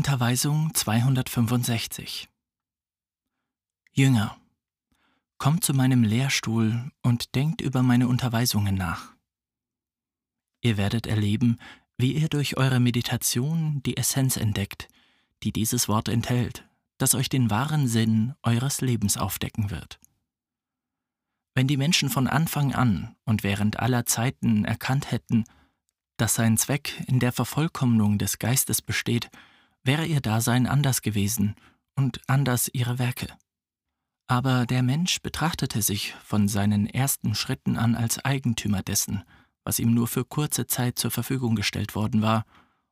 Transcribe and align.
Unterweisung 0.00 0.72
265 0.72 2.30
Jünger, 3.92 4.34
kommt 5.36 5.62
zu 5.62 5.74
meinem 5.74 6.04
Lehrstuhl 6.04 6.90
und 7.02 7.34
denkt 7.34 7.60
über 7.60 7.82
meine 7.82 8.08
Unterweisungen 8.08 8.76
nach. 8.76 9.14
Ihr 10.62 10.78
werdet 10.78 11.06
erleben, 11.06 11.58
wie 11.98 12.14
ihr 12.14 12.30
durch 12.30 12.56
eure 12.56 12.80
Meditation 12.80 13.82
die 13.82 13.98
Essenz 13.98 14.38
entdeckt, 14.38 14.88
die 15.42 15.52
dieses 15.52 15.86
Wort 15.86 16.08
enthält, 16.08 16.66
das 16.96 17.14
euch 17.14 17.28
den 17.28 17.50
wahren 17.50 17.86
Sinn 17.86 18.34
eures 18.42 18.80
Lebens 18.80 19.18
aufdecken 19.18 19.68
wird. 19.70 20.00
Wenn 21.54 21.66
die 21.66 21.76
Menschen 21.76 22.08
von 22.08 22.26
Anfang 22.26 22.74
an 22.74 23.16
und 23.26 23.42
während 23.42 23.78
aller 23.78 24.06
Zeiten 24.06 24.64
erkannt 24.64 25.10
hätten, 25.10 25.44
dass 26.16 26.36
sein 26.36 26.56
Zweck 26.56 27.04
in 27.06 27.20
der 27.20 27.32
Vervollkommnung 27.32 28.16
des 28.16 28.38
Geistes 28.38 28.80
besteht, 28.80 29.30
wäre 29.82 30.06
ihr 30.06 30.20
Dasein 30.20 30.66
anders 30.66 31.02
gewesen 31.02 31.56
und 31.94 32.20
anders 32.28 32.70
ihre 32.72 32.98
Werke. 32.98 33.28
Aber 34.26 34.64
der 34.66 34.82
Mensch 34.82 35.20
betrachtete 35.22 35.82
sich 35.82 36.14
von 36.24 36.46
seinen 36.46 36.86
ersten 36.86 37.34
Schritten 37.34 37.76
an 37.76 37.94
als 37.94 38.24
Eigentümer 38.24 38.82
dessen, 38.82 39.24
was 39.64 39.78
ihm 39.78 39.92
nur 39.92 40.06
für 40.06 40.24
kurze 40.24 40.66
Zeit 40.66 40.98
zur 40.98 41.10
Verfügung 41.10 41.56
gestellt 41.56 41.94
worden 41.94 42.22
war, 42.22 42.44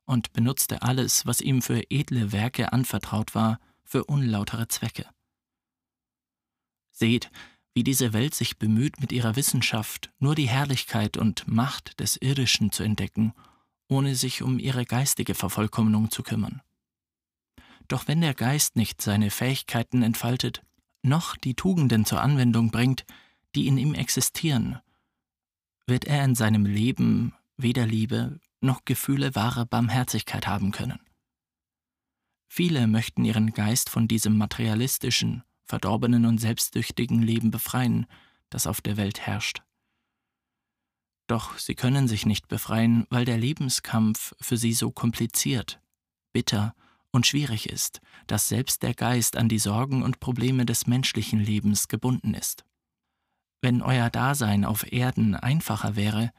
und 0.05 0.33
benutzte 0.33 0.81
alles, 0.81 1.27
was 1.27 1.39
ihm 1.39 1.61
für 1.61 1.83
edle 1.91 2.31
Werke 2.31 2.73
anvertraut 2.73 3.35
war, 3.35 3.59
für 3.83 4.05
unlautere 4.05 4.67
Zwecke. 4.67 5.05
Seht, 6.91 7.29
wie 7.73 7.83
diese 7.83 8.11
Welt 8.11 8.33
sich 8.33 8.57
bemüht, 8.57 8.99
mit 8.99 9.11
ihrer 9.11 9.35
Wissenschaft 9.35 10.11
nur 10.19 10.35
die 10.35 10.49
Herrlichkeit 10.49 11.15
und 11.15 11.47
Macht 11.47 11.99
des 11.99 12.17
Irdischen 12.17 12.71
zu 12.71 12.83
entdecken, 12.83 13.33
ohne 13.87 14.15
sich 14.15 14.41
um 14.41 14.59
ihre 14.59 14.83
geistige 14.83 15.35
Vervollkommnung 15.35 16.11
zu 16.11 16.23
kümmern. 16.23 16.61
Doch 17.89 18.07
wenn 18.07 18.21
der 18.21 18.35
Geist 18.35 18.75
nicht 18.77 19.01
seine 19.01 19.31
Fähigkeiten 19.31 20.03
entfaltet, 20.03 20.63
noch 21.01 21.35
die 21.35 21.55
Tugenden 21.55 22.05
zur 22.05 22.21
Anwendung 22.21 22.71
bringt, 22.71 23.05
die 23.55 23.67
in 23.67 23.77
ihm 23.77 23.95
existieren, 23.95 24.79
wird 25.87 26.05
er 26.05 26.23
in 26.23 26.35
seinem 26.35 26.65
Leben 26.65 27.33
weder 27.57 27.85
Liebe 27.85 28.39
noch 28.61 28.85
Gefühle 28.85 29.33
wahrer 29.35 29.65
Barmherzigkeit 29.65 30.45
haben 30.47 30.71
können. 30.71 30.99
Viele 32.47 32.87
möchten 32.87 33.25
ihren 33.25 33.53
Geist 33.53 33.89
von 33.89 34.07
diesem 34.07 34.37
materialistischen, 34.37 35.43
verdorbenen 35.65 36.25
und 36.25 36.37
selbstsüchtigen 36.37 37.21
Leben 37.21 37.49
befreien, 37.51 38.05
das 38.49 38.67
auf 38.67 38.81
der 38.81 38.97
Welt 38.97 39.19
herrscht. 39.19 39.63
Doch 41.27 41.57
sie 41.57 41.75
können 41.75 42.07
sich 42.07 42.25
nicht 42.25 42.47
befreien, 42.47 43.07
weil 43.09 43.25
der 43.25 43.37
Lebenskampf 43.37 44.35
für 44.41 44.57
sie 44.57 44.73
so 44.73 44.91
kompliziert, 44.91 45.79
bitter 46.33 46.75
und 47.11 47.25
schwierig 47.25 47.69
ist, 47.69 48.01
dass 48.27 48.49
selbst 48.49 48.83
der 48.83 48.93
Geist 48.93 49.37
an 49.37 49.49
die 49.49 49.59
Sorgen 49.59 50.03
und 50.03 50.19
Probleme 50.19 50.65
des 50.65 50.87
menschlichen 50.87 51.39
Lebens 51.39 51.87
gebunden 51.87 52.33
ist. 52.33 52.65
Wenn 53.61 53.81
euer 53.81 54.09
Dasein 54.09 54.63
auf 54.63 54.91
Erden 54.91 55.35
einfacher 55.35 55.95
wäre, 55.95 56.31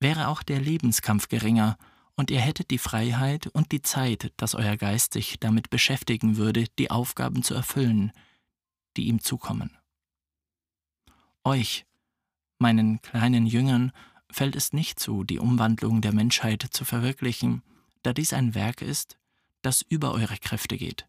wäre 0.00 0.28
auch 0.28 0.42
der 0.42 0.60
Lebenskampf 0.60 1.28
geringer, 1.28 1.76
und 2.16 2.30
ihr 2.30 2.40
hättet 2.40 2.70
die 2.70 2.78
Freiheit 2.78 3.48
und 3.48 3.72
die 3.72 3.82
Zeit, 3.82 4.32
dass 4.36 4.54
euer 4.54 4.76
Geist 4.76 5.14
sich 5.14 5.40
damit 5.40 5.68
beschäftigen 5.68 6.36
würde, 6.36 6.66
die 6.78 6.90
Aufgaben 6.90 7.42
zu 7.42 7.54
erfüllen, 7.54 8.12
die 8.96 9.08
ihm 9.08 9.20
zukommen. 9.20 9.76
Euch, 11.42 11.86
meinen 12.58 13.02
kleinen 13.02 13.46
Jüngern, 13.46 13.90
fällt 14.30 14.54
es 14.54 14.72
nicht 14.72 15.00
zu, 15.00 15.24
die 15.24 15.40
Umwandlung 15.40 16.00
der 16.00 16.14
Menschheit 16.14 16.62
zu 16.70 16.84
verwirklichen, 16.84 17.62
da 18.02 18.12
dies 18.12 18.32
ein 18.32 18.54
Werk 18.54 18.80
ist, 18.80 19.18
das 19.64 19.82
über 19.82 20.12
eure 20.12 20.36
Kräfte 20.36 20.76
geht. 20.76 21.06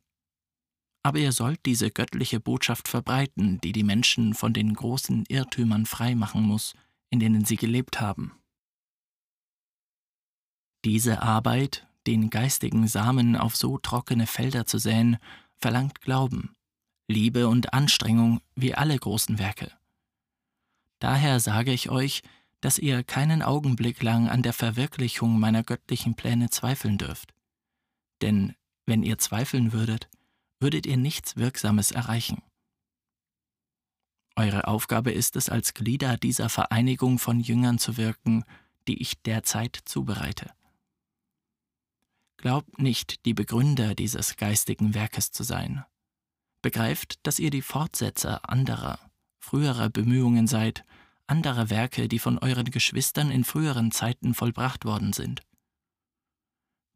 Aber 1.03 1.19
ihr 1.19 1.31
sollt 1.31 1.65
diese 1.65 1.91
göttliche 1.91 2.39
Botschaft 2.39 2.87
verbreiten, 2.87 3.61
die 3.61 3.73
die 3.73 3.83
Menschen 3.83 4.33
von 4.33 4.53
den 4.53 4.73
großen 4.73 5.25
Irrtümern 5.27 5.85
frei 5.85 6.15
machen 6.15 6.41
muss, 6.41 6.73
in 7.11 7.19
denen 7.19 7.45
sie 7.45 7.57
gelebt 7.57 8.01
haben. 8.01 8.31
Diese 10.83 11.21
Arbeit, 11.21 11.87
den 12.07 12.29
geistigen 12.29 12.87
Samen 12.87 13.35
auf 13.35 13.55
so 13.55 13.77
trockene 13.77 14.25
Felder 14.25 14.65
zu 14.65 14.79
säen, 14.79 15.17
verlangt 15.57 16.01
Glauben, 16.01 16.55
Liebe 17.07 17.47
und 17.47 17.73
Anstrengung 17.73 18.41
wie 18.55 18.73
alle 18.73 18.97
großen 18.97 19.37
Werke. 19.37 19.71
Daher 20.99 21.39
sage 21.39 21.71
ich 21.71 21.89
euch, 21.89 22.23
dass 22.61 22.79
ihr 22.79 23.03
keinen 23.03 23.43
Augenblick 23.43 24.01
lang 24.01 24.27
an 24.27 24.41
der 24.41 24.53
Verwirklichung 24.53 25.39
meiner 25.39 25.63
göttlichen 25.63 26.15
Pläne 26.15 26.49
zweifeln 26.49 26.97
dürft. 26.97 27.34
Denn 28.21 28.55
wenn 28.85 29.03
ihr 29.03 29.17
zweifeln 29.17 29.73
würdet, 29.73 30.09
würdet 30.59 30.85
ihr 30.85 30.97
nichts 30.97 31.35
Wirksames 31.35 31.91
erreichen. 31.91 32.41
Eure 34.35 34.67
Aufgabe 34.67 35.11
ist 35.11 35.35
es, 35.35 35.49
als 35.49 35.73
Glieder 35.73 36.17
dieser 36.17 36.49
Vereinigung 36.49 37.19
von 37.19 37.39
Jüngern 37.39 37.79
zu 37.79 37.97
wirken, 37.97 38.43
die 38.87 39.01
ich 39.01 39.21
derzeit 39.21 39.79
zubereite. 39.85 40.51
Glaubt 42.37 42.79
nicht, 42.79 43.25
die 43.25 43.33
Begründer 43.33 43.95
dieses 43.95 44.35
geistigen 44.35 44.93
Werkes 44.93 45.31
zu 45.31 45.43
sein. 45.43 45.85
Begreift, 46.61 47.25
dass 47.25 47.39
ihr 47.39 47.49
die 47.49 47.61
Fortsetzer 47.61 48.49
anderer, 48.49 48.99
früherer 49.39 49.89
Bemühungen 49.89 50.47
seid, 50.47 50.83
anderer 51.27 51.69
Werke, 51.69 52.07
die 52.07 52.19
von 52.19 52.37
euren 52.37 52.65
Geschwistern 52.65 53.31
in 53.31 53.43
früheren 53.43 53.91
Zeiten 53.91 54.33
vollbracht 54.33 54.85
worden 54.85 55.13
sind. 55.13 55.41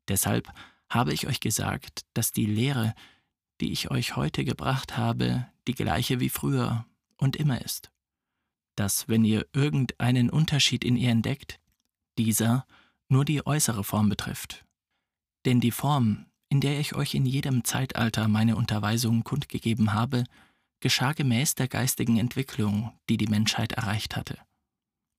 Deshalb 0.08 0.52
habe 0.90 1.14
ich 1.14 1.28
euch 1.28 1.40
gesagt, 1.40 2.06
dass 2.14 2.32
die 2.32 2.46
Lehre, 2.46 2.94
die 3.62 3.72
ich 3.72 3.92
euch 3.92 4.16
heute 4.16 4.44
gebracht 4.44 4.98
habe, 4.98 5.48
die 5.68 5.76
gleiche 5.76 6.20
wie 6.20 6.30
früher 6.30 6.86
und 7.18 7.36
immer 7.36 7.62
ist. 7.62 7.92
Dass, 8.76 9.08
wenn 9.08 9.24
ihr 9.24 9.46
irgendeinen 9.54 10.30
Unterschied 10.30 10.84
in 10.84 10.96
ihr 10.96 11.12
entdeckt, 11.12 11.60
dieser 12.18 12.66
nur 13.08 13.26
die 13.26 13.46
äußere 13.46 13.84
Form 13.84 14.10
betrifft. 14.10 14.66
Denn 15.46 15.60
die 15.60 15.72
Form, 15.72 16.26
in 16.50 16.62
der 16.62 16.80
ich 16.80 16.96
euch 16.96 17.14
in 17.14 17.26
jedem 17.26 17.64
Zeitalter 17.64 18.28
meine 18.28 18.56
Unterweisungen 18.56 19.24
kundgegeben 19.24 19.94
habe, 19.94 20.24
geschah 20.80 21.14
gemäß 21.14 21.56
der 21.56 21.68
geistigen 21.68 22.18
Entwicklung, 22.18 22.98
die 23.10 23.18
die 23.18 23.28
Menschheit 23.28 23.74
erreicht 23.74 24.16
hatte, 24.16 24.38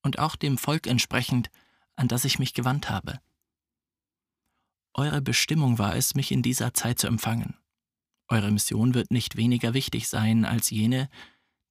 und 0.03 0.19
auch 0.19 0.37
dem 0.37 0.59
Volk 0.59 0.87
entsprechend, 0.87 1.51
an 1.97 2.09
das 2.09 2.25
ich 2.25 2.39
mich 2.39 2.55
gewandt 2.55 2.89
habe. 2.89 3.21
Eure 4.95 5.23
Bestimmung 5.23 5.79
war 5.79 5.95
es, 5.97 6.15
mich 6.15 6.33
in 6.33 6.43
dieser 6.43 6.75
Zeit 6.75 6.99
zu 6.99 7.07
empfangen. 7.07 7.55
Eure 8.29 8.51
Mission 8.51 8.95
wird 8.95 9.11
nicht 9.11 9.37
weniger 9.37 9.75
wichtig 9.75 10.09
sein 10.09 10.45
als 10.45 10.71
jene, 10.71 11.09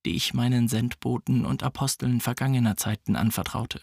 die 0.05 0.15
ich 0.15 0.33
meinen 0.33 0.67
Sendboten 0.67 1.45
und 1.45 1.63
Aposteln 1.63 2.21
vergangener 2.21 2.77
Zeiten 2.77 3.15
anvertraute. 3.15 3.81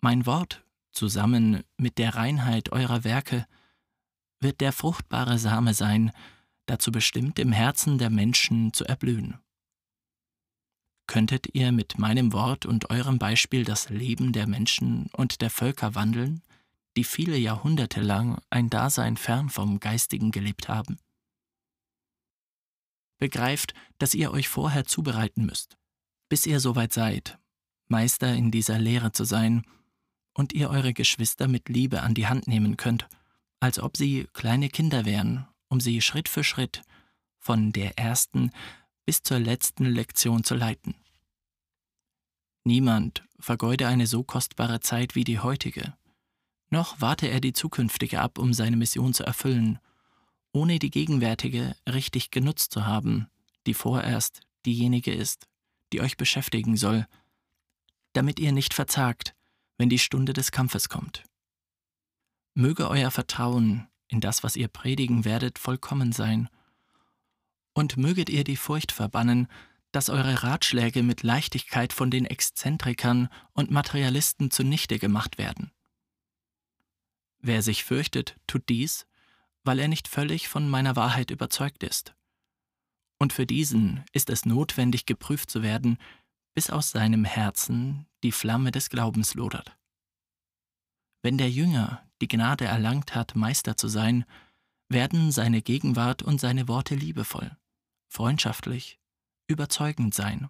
Mein 0.00 0.26
Wort, 0.26 0.64
zusammen 0.92 1.64
mit 1.76 1.98
der 1.98 2.14
Reinheit 2.14 2.70
eurer 2.70 3.04
Werke, 3.04 3.46
wird 4.40 4.60
der 4.60 4.72
fruchtbare 4.72 5.38
Same 5.38 5.74
sein, 5.74 6.12
dazu 6.66 6.92
bestimmt, 6.92 7.38
im 7.38 7.52
Herzen 7.52 7.98
der 7.98 8.10
Menschen 8.10 8.72
zu 8.72 8.84
erblühen. 8.84 9.38
Könntet 11.06 11.54
ihr 11.54 11.72
mit 11.72 11.98
meinem 11.98 12.32
Wort 12.32 12.64
und 12.64 12.90
eurem 12.90 13.18
Beispiel 13.18 13.64
das 13.64 13.90
Leben 13.90 14.32
der 14.32 14.46
Menschen 14.46 15.10
und 15.12 15.40
der 15.40 15.50
Völker 15.50 15.94
wandeln, 15.94 16.42
die 16.96 17.04
viele 17.04 17.36
Jahrhunderte 17.36 18.00
lang 18.00 18.40
ein 18.50 18.70
Dasein 18.70 19.16
fern 19.16 19.48
vom 19.48 19.80
Geistigen 19.80 20.30
gelebt 20.30 20.68
haben. 20.68 20.98
Begreift, 23.18 23.74
dass 23.98 24.14
ihr 24.14 24.32
euch 24.32 24.48
vorher 24.48 24.84
zubereiten 24.84 25.46
müsst, 25.46 25.76
bis 26.28 26.46
ihr 26.46 26.60
soweit 26.60 26.92
seid, 26.92 27.38
Meister 27.88 28.34
in 28.34 28.50
dieser 28.50 28.78
Lehre 28.78 29.12
zu 29.12 29.24
sein, 29.24 29.64
und 30.36 30.52
ihr 30.52 30.68
eure 30.68 30.92
Geschwister 30.92 31.46
mit 31.48 31.68
Liebe 31.68 32.02
an 32.02 32.14
die 32.14 32.26
Hand 32.26 32.48
nehmen 32.48 32.76
könnt, 32.76 33.08
als 33.60 33.78
ob 33.78 33.96
sie 33.96 34.26
kleine 34.32 34.68
Kinder 34.68 35.04
wären, 35.04 35.46
um 35.68 35.80
sie 35.80 36.00
Schritt 36.00 36.28
für 36.28 36.44
Schritt 36.44 36.82
von 37.38 37.72
der 37.72 37.98
ersten 37.98 38.50
bis 39.06 39.22
zur 39.22 39.38
letzten 39.38 39.84
Lektion 39.84 40.44
zu 40.44 40.54
leiten. 40.54 40.96
Niemand 42.64 43.24
vergeude 43.38 43.86
eine 43.86 44.06
so 44.06 44.24
kostbare 44.24 44.80
Zeit 44.80 45.14
wie 45.14 45.24
die 45.24 45.38
heutige, 45.38 45.94
noch 46.74 47.00
warte 47.00 47.28
er 47.28 47.40
die 47.40 47.54
zukünftige 47.54 48.20
ab, 48.20 48.38
um 48.38 48.52
seine 48.52 48.76
Mission 48.76 49.14
zu 49.14 49.24
erfüllen, 49.24 49.78
ohne 50.52 50.78
die 50.78 50.90
gegenwärtige 50.90 51.74
richtig 51.88 52.30
genutzt 52.30 52.72
zu 52.72 52.84
haben, 52.84 53.28
die 53.66 53.74
vorerst 53.74 54.42
diejenige 54.66 55.12
ist, 55.12 55.46
die 55.92 56.00
euch 56.00 56.16
beschäftigen 56.16 56.76
soll, 56.76 57.06
damit 58.12 58.38
ihr 58.38 58.52
nicht 58.52 58.74
verzagt, 58.74 59.34
wenn 59.78 59.88
die 59.88 59.98
Stunde 59.98 60.32
des 60.32 60.52
Kampfes 60.52 60.88
kommt. 60.88 61.24
Möge 62.54 62.88
euer 62.88 63.10
Vertrauen 63.10 63.88
in 64.08 64.20
das, 64.20 64.42
was 64.42 64.56
ihr 64.56 64.68
predigen 64.68 65.24
werdet, 65.24 65.58
vollkommen 65.58 66.12
sein, 66.12 66.48
und 67.72 67.96
möget 67.96 68.30
ihr 68.30 68.44
die 68.44 68.56
Furcht 68.56 68.92
verbannen, 68.92 69.48
dass 69.90 70.08
eure 70.08 70.42
Ratschläge 70.42 71.02
mit 71.02 71.22
Leichtigkeit 71.22 71.92
von 71.92 72.10
den 72.10 72.24
Exzentrikern 72.24 73.28
und 73.52 73.70
Materialisten 73.70 74.50
zunichte 74.50 74.98
gemacht 74.98 75.38
werden. 75.38 75.72
Wer 77.46 77.60
sich 77.60 77.84
fürchtet, 77.84 78.40
tut 78.46 78.70
dies, 78.70 79.06
weil 79.64 79.78
er 79.78 79.86
nicht 79.86 80.08
völlig 80.08 80.48
von 80.48 80.66
meiner 80.66 80.96
Wahrheit 80.96 81.30
überzeugt 81.30 81.82
ist. 81.82 82.14
Und 83.18 83.34
für 83.34 83.44
diesen 83.44 84.02
ist 84.14 84.30
es 84.30 84.46
notwendig, 84.46 85.04
geprüft 85.04 85.50
zu 85.50 85.62
werden, 85.62 85.98
bis 86.54 86.70
aus 86.70 86.90
seinem 86.90 87.26
Herzen 87.26 88.06
die 88.22 88.32
Flamme 88.32 88.72
des 88.72 88.88
Glaubens 88.88 89.34
lodert. 89.34 89.76
Wenn 91.20 91.36
der 91.36 91.50
Jünger 91.50 92.08
die 92.22 92.28
Gnade 92.28 92.64
erlangt 92.64 93.14
hat, 93.14 93.36
Meister 93.36 93.76
zu 93.76 93.88
sein, 93.88 94.24
werden 94.88 95.30
seine 95.30 95.60
Gegenwart 95.60 96.22
und 96.22 96.40
seine 96.40 96.66
Worte 96.66 96.94
liebevoll, 96.94 97.54
freundschaftlich, 98.08 98.98
überzeugend 99.48 100.14
sein. 100.14 100.48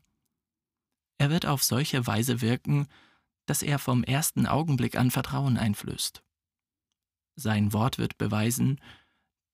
Er 1.18 1.30
wird 1.30 1.44
auf 1.44 1.64
solche 1.64 2.06
Weise 2.06 2.40
wirken, 2.40 2.86
dass 3.46 3.62
er 3.62 3.80
vom 3.80 4.04
ersten 4.04 4.46
Augenblick 4.46 4.96
an 4.96 5.10
Vertrauen 5.10 5.56
einflößt. 5.56 6.22
Sein 7.36 7.72
Wort 7.72 7.98
wird 7.98 8.18
beweisen, 8.18 8.80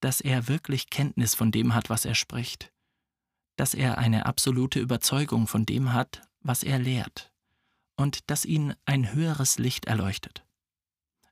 dass 0.01 0.21
er 0.21 0.49
wirklich 0.49 0.91
Kenntnis 0.91 1.35
von 1.35 1.51
dem 1.51 1.75
hat, 1.75 1.91
was 1.91 2.05
er 2.05 2.15
spricht, 2.15 2.73
dass 3.57 3.75
er 3.75 3.99
eine 3.99 4.27
absolute 4.27 4.81
Überzeugung 4.81 5.47
von 5.47 5.67
dem 5.67 5.93
hat, 5.93 6.23
was 6.41 6.63
er 6.63 6.79
lehrt, 6.79 7.33
und 7.97 8.31
dass 8.31 8.45
ihn 8.45 8.75
ein 8.85 9.13
höheres 9.13 9.59
Licht 9.59 9.87
erleuchtet. 9.87 10.45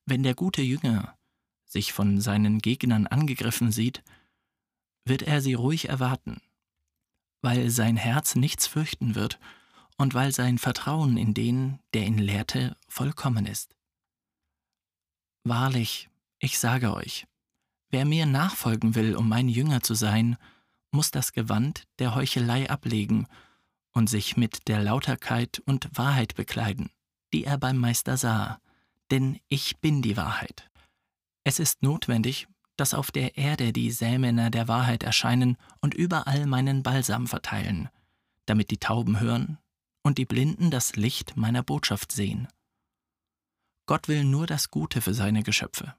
Wenn 0.05 0.23
der 0.23 0.35
gute 0.35 0.63
Jünger 0.63 1.17
sich 1.65 1.93
von 1.93 2.21
seinen 2.21 2.61
Gegnern 2.61 3.07
angegriffen 3.07 3.73
sieht, 3.73 4.03
wird 5.05 5.23
er 5.23 5.41
sie 5.41 5.55
ruhig 5.55 5.89
erwarten, 5.89 6.41
weil 7.43 7.71
sein 7.71 7.97
Herz 7.97 8.35
nichts 8.35 8.67
fürchten 8.67 9.15
wird 9.15 9.39
und 9.97 10.15
weil 10.15 10.33
sein 10.33 10.59
Vertrauen 10.59 11.17
in 11.17 11.35
den, 11.35 11.79
der 11.93 12.07
ihn 12.07 12.19
lehrte, 12.19 12.77
vollkommen 12.89 13.47
ist. 13.47 13.75
Wahrlich, 15.45 16.08
ich 16.39 16.59
sage 16.59 16.95
euch, 16.95 17.27
wer 17.91 18.05
mir 18.05 18.27
nachfolgen 18.27 18.95
will, 18.95 19.17
um 19.17 19.29
mein 19.29 19.49
Jünger 19.49 19.83
zu 19.83 19.95
sein, 19.95 20.37
muss 20.91 21.11
das 21.11 21.33
Gewand 21.33 21.85
der 21.99 22.15
Heuchelei 22.15 22.71
ablegen 22.71 23.27
und 23.93 24.09
sich 24.09 24.37
mit 24.37 24.69
der 24.69 24.83
Lauterkeit 24.83 25.61
und 25.67 25.89
Wahrheit 25.93 26.35
bekleiden, 26.35 26.91
die 27.33 27.45
er 27.45 27.59
beim 27.59 27.79
Meister 27.79 28.17
sah, 28.17 28.61
denn 29.11 29.41
ich 29.49 29.79
bin 29.79 30.03
die 30.03 30.17
Wahrheit. 30.17 30.71
Es 31.45 31.59
ist 31.59 31.83
notwendig, 31.83 32.47
dass 32.77 32.95
auf 32.95 33.11
der 33.11 33.37
Erde 33.37 33.73
die 33.73 33.91
Sämänner 33.91 34.51
der 34.51 34.69
Wahrheit 34.69 35.03
erscheinen 35.03 35.57
und 35.81 35.95
überall 35.95 36.47
meinen 36.47 36.83
Balsam 36.83 37.27
verteilen, 37.27 37.89
damit 38.47 38.71
die 38.71 38.79
Tauben 38.79 39.21
hören 39.21 39.59
und 40.03 40.19
die 40.19 40.27
Blinden 40.27 40.71
das 40.71 40.95
Licht 40.95 41.37
meiner 41.37 41.63
Botschaft 41.63 42.13
sehen. 42.13 42.49
Gott 43.87 44.07
will 44.07 44.25
nur 44.25 44.47
das 44.47 44.71
Gute 44.71 45.01
für 45.01 45.15
seine 45.15 45.43
Geschöpfe. 45.43 45.95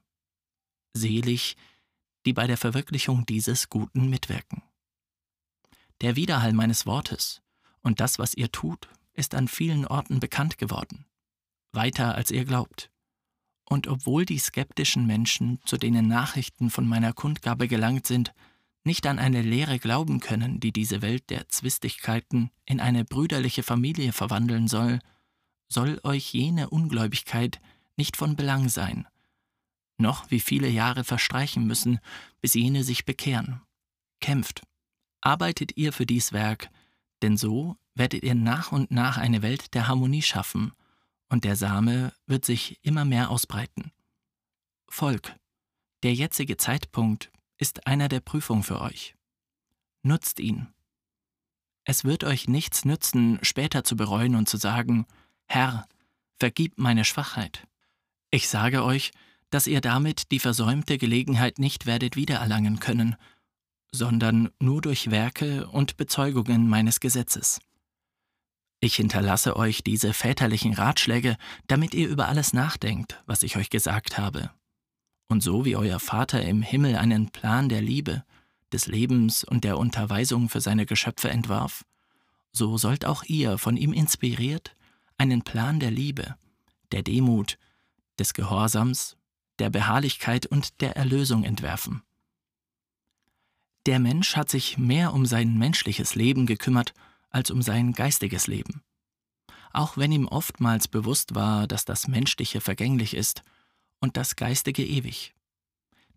Selig, 0.94 1.56
die 2.26 2.32
bei 2.32 2.46
der 2.46 2.56
Verwirklichung 2.56 3.26
dieses 3.26 3.68
Guten 3.68 4.10
mitwirken. 4.10 4.62
Der 6.00 6.16
Widerhall 6.16 6.52
meines 6.52 6.86
Wortes 6.86 7.42
und 7.82 8.00
das, 8.00 8.18
was 8.18 8.34
ihr 8.34 8.50
tut, 8.50 8.88
ist 9.12 9.34
an 9.34 9.48
vielen 9.48 9.86
Orten 9.86 10.20
bekannt 10.20 10.58
geworden, 10.58 11.04
weiter 11.72 12.14
als 12.14 12.30
ihr 12.30 12.44
glaubt. 12.44 12.90
Und 13.64 13.86
obwohl 13.86 14.24
die 14.24 14.38
skeptischen 14.38 15.06
Menschen, 15.06 15.60
zu 15.64 15.76
denen 15.76 16.08
Nachrichten 16.08 16.70
von 16.70 16.88
meiner 16.88 17.12
Kundgabe 17.12 17.68
gelangt 17.68 18.06
sind, 18.06 18.32
nicht 18.82 19.06
an 19.06 19.18
eine 19.18 19.42
Lehre 19.42 19.78
glauben 19.78 20.20
können, 20.20 20.58
die 20.58 20.72
diese 20.72 21.02
Welt 21.02 21.28
der 21.30 21.48
Zwistigkeiten 21.48 22.50
in 22.64 22.80
eine 22.80 23.04
brüderliche 23.04 23.62
Familie 23.62 24.12
verwandeln 24.12 24.68
soll, 24.68 25.00
soll 25.68 26.00
euch 26.02 26.32
jene 26.32 26.70
Ungläubigkeit 26.70 27.60
nicht 27.96 28.16
von 28.16 28.36
Belang 28.36 28.68
sein, 28.68 29.06
noch 30.00 30.30
wie 30.30 30.40
viele 30.40 30.68
Jahre 30.68 31.04
verstreichen 31.04 31.66
müssen, 31.66 32.00
bis 32.40 32.54
jene 32.54 32.84
sich 32.84 33.04
bekehren. 33.04 33.62
Kämpft, 34.20 34.62
arbeitet 35.20 35.76
ihr 35.76 35.92
für 35.92 36.06
dies 36.06 36.32
Werk, 36.32 36.70
denn 37.22 37.36
so 37.36 37.76
werdet 37.94 38.22
ihr 38.22 38.34
nach 38.34 38.72
und 38.72 38.90
nach 38.90 39.18
eine 39.18 39.42
Welt 39.42 39.74
der 39.74 39.88
Harmonie 39.88 40.22
schaffen, 40.22 40.72
und 41.28 41.44
der 41.44 41.54
Same 41.54 42.12
wird 42.26 42.44
sich 42.44 42.78
immer 42.82 43.04
mehr 43.04 43.30
ausbreiten. 43.30 43.92
Volk, 44.88 45.36
der 46.02 46.12
jetzige 46.12 46.56
Zeitpunkt 46.56 47.30
ist 47.56 47.86
einer 47.86 48.08
der 48.08 48.20
Prüfung 48.20 48.64
für 48.64 48.80
euch. 48.80 49.14
Nutzt 50.02 50.40
ihn. 50.40 50.68
Es 51.84 52.04
wird 52.04 52.24
euch 52.24 52.48
nichts 52.48 52.84
nützen, 52.84 53.38
später 53.42 53.84
zu 53.84 53.96
bereuen 53.96 54.34
und 54.34 54.48
zu 54.48 54.56
sagen, 54.56 55.06
Herr, 55.46 55.86
vergib 56.38 56.78
meine 56.78 57.04
Schwachheit. 57.04 57.66
Ich 58.30 58.48
sage 58.48 58.82
euch, 58.82 59.12
dass 59.50 59.66
ihr 59.66 59.80
damit 59.80 60.30
die 60.30 60.38
versäumte 60.38 60.98
Gelegenheit 60.98 61.58
nicht 61.58 61.86
werdet 61.86 62.16
wiedererlangen 62.16 62.80
können, 62.80 63.16
sondern 63.92 64.50
nur 64.60 64.80
durch 64.80 65.10
Werke 65.10 65.66
und 65.68 65.96
Bezeugungen 65.96 66.68
meines 66.68 67.00
Gesetzes. 67.00 67.60
Ich 68.80 68.94
hinterlasse 68.96 69.56
euch 69.56 69.82
diese 69.82 70.14
väterlichen 70.14 70.72
Ratschläge, 70.72 71.36
damit 71.66 71.92
ihr 71.92 72.08
über 72.08 72.28
alles 72.28 72.52
nachdenkt, 72.52 73.22
was 73.26 73.42
ich 73.42 73.56
euch 73.56 73.68
gesagt 73.68 74.16
habe. 74.16 74.50
Und 75.28 75.42
so 75.42 75.64
wie 75.64 75.76
euer 75.76 76.00
Vater 76.00 76.42
im 76.42 76.62
Himmel 76.62 76.96
einen 76.96 77.30
Plan 77.30 77.68
der 77.68 77.82
Liebe, 77.82 78.24
des 78.72 78.86
Lebens 78.86 79.44
und 79.44 79.64
der 79.64 79.76
Unterweisung 79.76 80.48
für 80.48 80.60
seine 80.60 80.86
Geschöpfe 80.86 81.28
entwarf, 81.28 81.84
so 82.52 82.78
sollt 82.78 83.04
auch 83.04 83.22
ihr, 83.24 83.58
von 83.58 83.76
ihm 83.76 83.92
inspiriert, 83.92 84.74
einen 85.18 85.42
Plan 85.42 85.78
der 85.78 85.90
Liebe, 85.90 86.36
der 86.90 87.02
Demut, 87.02 87.58
des 88.18 88.32
Gehorsams, 88.34 89.16
der 89.60 89.70
Beharrlichkeit 89.70 90.46
und 90.46 90.80
der 90.80 90.96
Erlösung 90.96 91.44
entwerfen. 91.44 92.02
Der 93.86 93.98
Mensch 93.98 94.36
hat 94.36 94.50
sich 94.50 94.78
mehr 94.78 95.14
um 95.14 95.24
sein 95.26 95.56
menschliches 95.56 96.14
Leben 96.14 96.46
gekümmert 96.46 96.92
als 97.30 97.50
um 97.50 97.62
sein 97.62 97.92
geistiges 97.92 98.46
Leben. 98.46 98.82
Auch 99.72 99.96
wenn 99.96 100.12
ihm 100.12 100.26
oftmals 100.26 100.88
bewusst 100.88 101.34
war, 101.34 101.66
dass 101.66 101.84
das 101.84 102.08
Menschliche 102.08 102.60
vergänglich 102.60 103.14
ist 103.14 103.42
und 104.00 104.16
das 104.16 104.36
Geistige 104.36 104.84
ewig. 104.84 105.34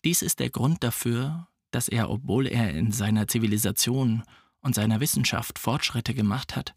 Dies 0.03 0.21
ist 0.21 0.39
der 0.39 0.49
Grund 0.49 0.83
dafür, 0.83 1.47
dass 1.71 1.87
er, 1.87 2.09
obwohl 2.09 2.47
er 2.47 2.71
in 2.71 2.91
seiner 2.91 3.27
Zivilisation 3.27 4.23
und 4.61 4.75
seiner 4.75 4.99
Wissenschaft 4.99 5.59
Fortschritte 5.59 6.13
gemacht 6.13 6.55
hat, 6.55 6.73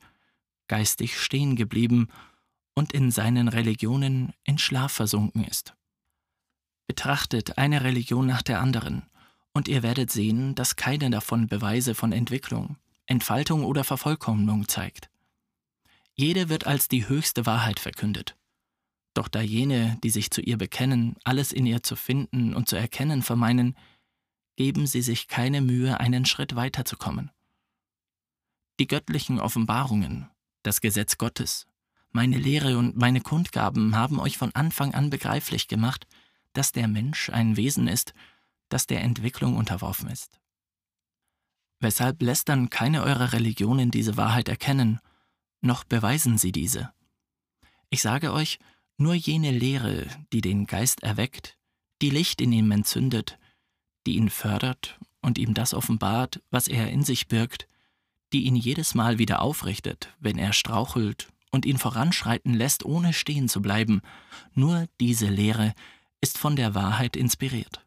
geistig 0.69 1.19
stehen 1.19 1.57
geblieben 1.57 2.09
und 2.75 2.93
in 2.93 3.11
seinen 3.11 3.49
Religionen 3.49 4.33
in 4.45 4.59
Schlaf 4.59 4.93
versunken 4.93 5.45
ist. 5.45 5.75
Betrachtet 6.87 7.59
eine 7.59 7.83
Religion 7.83 8.27
nach 8.27 8.43
der 8.43 8.61
anderen, 8.61 9.03
und 9.53 9.69
ihr 9.69 9.83
werdet 9.83 10.11
sehen, 10.11 10.55
dass 10.55 10.77
keine 10.77 11.11
davon 11.11 11.49
Beweise 11.49 11.95
von 11.95 12.13
Entwicklung, 12.13 12.77
Entfaltung 13.07 13.65
oder 13.65 13.85
Vervollkommnung 13.85 14.69
zeigt. 14.69 15.09
Jede 16.15 16.49
wird 16.49 16.67
als 16.67 16.89
die 16.89 17.09
höchste 17.09 17.47
Wahrheit 17.47 17.81
verkündet. 17.81 18.37
Doch 19.15 19.29
da 19.29 19.41
jene, 19.41 19.99
die 20.03 20.11
sich 20.11 20.31
zu 20.31 20.41
ihr 20.41 20.59
bekennen, 20.59 21.17
alles 21.25 21.53
in 21.53 21.67
ihr 21.67 21.83
zu 21.83 21.97
finden 21.97 22.55
und 22.55 22.69
zu 22.69 22.77
erkennen 22.77 23.23
vermeinen, 23.23 23.77
geben 24.57 24.87
sie 24.87 25.03
sich 25.03 25.29
keine 25.29 25.61
Mühe, 25.61 26.01
einen 26.01 26.27
Schritt 26.27 26.55
weiterzukommen. 26.55 27.31
Die 28.79 28.87
göttlichen 28.87 29.41
Offenbarungen, 29.41 30.29
das 30.63 30.81
Gesetz 30.81 31.17
Gottes, 31.17 31.67
meine 32.13 32.39
Lehre 32.39 32.79
und 32.79 32.97
meine 32.97 33.21
Kundgaben 33.21 33.97
haben 33.97 34.19
euch 34.21 34.39
von 34.39 34.55
Anfang 34.55 34.95
an 34.95 35.11
begreiflich 35.11 35.69
gemacht, 35.69 36.07
dass 36.57 36.73
der 36.73 36.89
Mensch 36.89 37.31
ein 37.31 37.57
Wesen 37.57 37.89
ist, 37.89 38.15
das 38.69 38.87
der 38.87 39.03
Entwicklung 39.03 39.57
unterworfen 39.57 40.09
ist. 40.09 40.41
Weshalb 41.81 42.23
lässt 42.23 42.49
dann 42.49 42.71
keine 42.71 43.03
eurer 43.03 43.33
Religionen 43.33 43.91
diese 43.91 44.17
Wahrheit 44.17 44.49
erkennen, 44.49 45.01
noch 45.61 45.85
beweisen 45.85 46.39
sie 46.39 46.53
diese? 46.53 46.93
Ich 47.91 48.01
sage 48.01 48.33
euch, 48.33 48.59
nur 48.97 49.15
jene 49.15 49.51
Lehre, 49.51 50.07
die 50.33 50.41
den 50.41 50.67
Geist 50.67 51.03
erweckt, 51.03 51.59
die 52.01 52.11
Licht 52.11 52.41
in 52.41 52.53
ihm 52.53 52.71
entzündet, 52.71 53.39
die 54.07 54.17
ihn 54.17 54.31
fördert 54.31 54.99
und 55.21 55.39
ihm 55.39 55.53
das 55.53 55.75
offenbart, 55.75 56.43
was 56.51 56.69
er 56.69 56.91
in 56.91 57.03
sich 57.03 57.29
birgt, 57.29 57.69
die 58.33 58.45
ihn 58.45 58.57
jedes 58.57 58.95
Mal 58.95 59.19
wieder 59.19 59.43
aufrichtet, 59.43 60.15
wenn 60.19 60.39
er 60.39 60.53
strauchelt 60.53 61.29
und 61.51 61.67
ihn 61.67 61.79
voranschreiten 61.79 62.55
lässt, 62.55 62.85
ohne 62.85 63.13
stehen 63.13 63.49
zu 63.49 63.61
bleiben, 63.61 64.01
nur 64.55 64.87
diese 65.01 65.29
Lehre 65.29 65.75
ist 66.21 66.39
von 66.39 66.57
der 66.57 66.75
Wahrheit 66.75 67.17
inspiriert. 67.17 67.87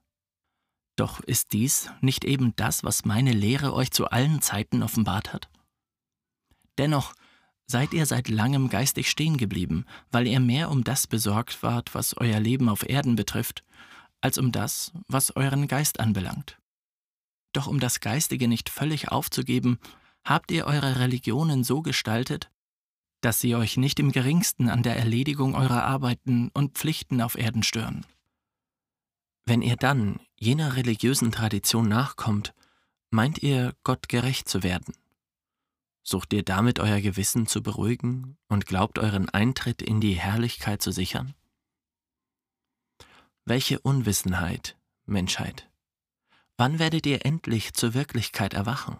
Doch 0.95 1.21
ist 1.21 1.53
dies 1.53 1.89
nicht 2.01 2.25
eben 2.25 2.55
das, 2.55 2.83
was 2.83 3.05
meine 3.05 3.31
Lehre 3.31 3.73
euch 3.73 3.91
zu 3.91 4.07
allen 4.09 4.41
Zeiten 4.41 4.83
offenbart 4.83 5.31
hat? 5.31 5.49
Dennoch 6.77 7.13
seid 7.67 7.93
ihr 7.93 8.05
seit 8.05 8.29
langem 8.29 8.69
geistig 8.69 9.09
stehen 9.09 9.37
geblieben, 9.37 9.85
weil 10.11 10.27
ihr 10.27 10.39
mehr 10.39 10.71
um 10.71 10.83
das 10.83 11.07
besorgt 11.07 11.61
wart, 11.63 11.93
was 11.93 12.17
euer 12.17 12.39
Leben 12.39 12.67
auf 12.67 12.87
Erden 12.87 13.15
betrifft, 13.15 13.63
als 14.21 14.37
um 14.37 14.51
das, 14.51 14.91
was 15.07 15.35
euren 15.35 15.67
Geist 15.67 15.99
anbelangt. 15.99 16.57
Doch 17.53 17.67
um 17.67 17.79
das 17.79 17.99
Geistige 17.99 18.47
nicht 18.47 18.69
völlig 18.69 19.09
aufzugeben, 19.09 19.79
habt 20.23 20.51
ihr 20.51 20.65
eure 20.65 20.99
Religionen 20.99 21.63
so 21.63 21.81
gestaltet, 21.81 22.49
dass 23.21 23.39
sie 23.39 23.55
euch 23.55 23.77
nicht 23.77 23.99
im 23.99 24.11
geringsten 24.11 24.69
an 24.69 24.83
der 24.83 24.97
Erledigung 24.97 25.55
eurer 25.55 25.83
Arbeiten 25.83 26.49
und 26.53 26.77
Pflichten 26.77 27.21
auf 27.21 27.37
Erden 27.37 27.63
stören. 27.63 28.05
Wenn 29.45 29.61
ihr 29.61 29.75
dann 29.75 30.19
jener 30.35 30.75
religiösen 30.75 31.31
Tradition 31.31 31.87
nachkommt, 31.87 32.53
meint 33.09 33.41
ihr, 33.41 33.75
Gott 33.83 34.09
gerecht 34.09 34.47
zu 34.47 34.63
werden. 34.63 34.93
Sucht 36.03 36.33
ihr 36.33 36.43
damit 36.43 36.79
euer 36.79 37.01
Gewissen 37.01 37.47
zu 37.47 37.61
beruhigen 37.61 38.37
und 38.47 38.65
glaubt 38.65 38.99
euren 38.99 39.29
Eintritt 39.29 39.81
in 39.81 40.01
die 40.01 40.13
Herrlichkeit 40.13 40.81
zu 40.81 40.91
sichern? 40.91 41.35
Welche 43.45 43.79
Unwissenheit, 43.79 44.77
Menschheit. 45.05 45.69
Wann 46.57 46.77
werdet 46.77 47.05
ihr 47.05 47.25
endlich 47.25 47.73
zur 47.73 47.93
Wirklichkeit 47.93 48.53
erwachen? 48.53 48.99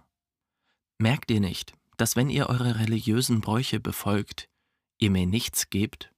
Merkt 0.98 1.32
ihr 1.32 1.40
nicht, 1.40 1.74
dass 1.98 2.16
wenn 2.16 2.30
ihr 2.30 2.48
eure 2.48 2.80
religiösen 2.80 3.42
Bräuche 3.42 3.80
befolgt, 3.80 4.50
ihr 4.98 5.12
mir 5.12 5.28
nichts 5.28 5.70
gebt 5.70 6.14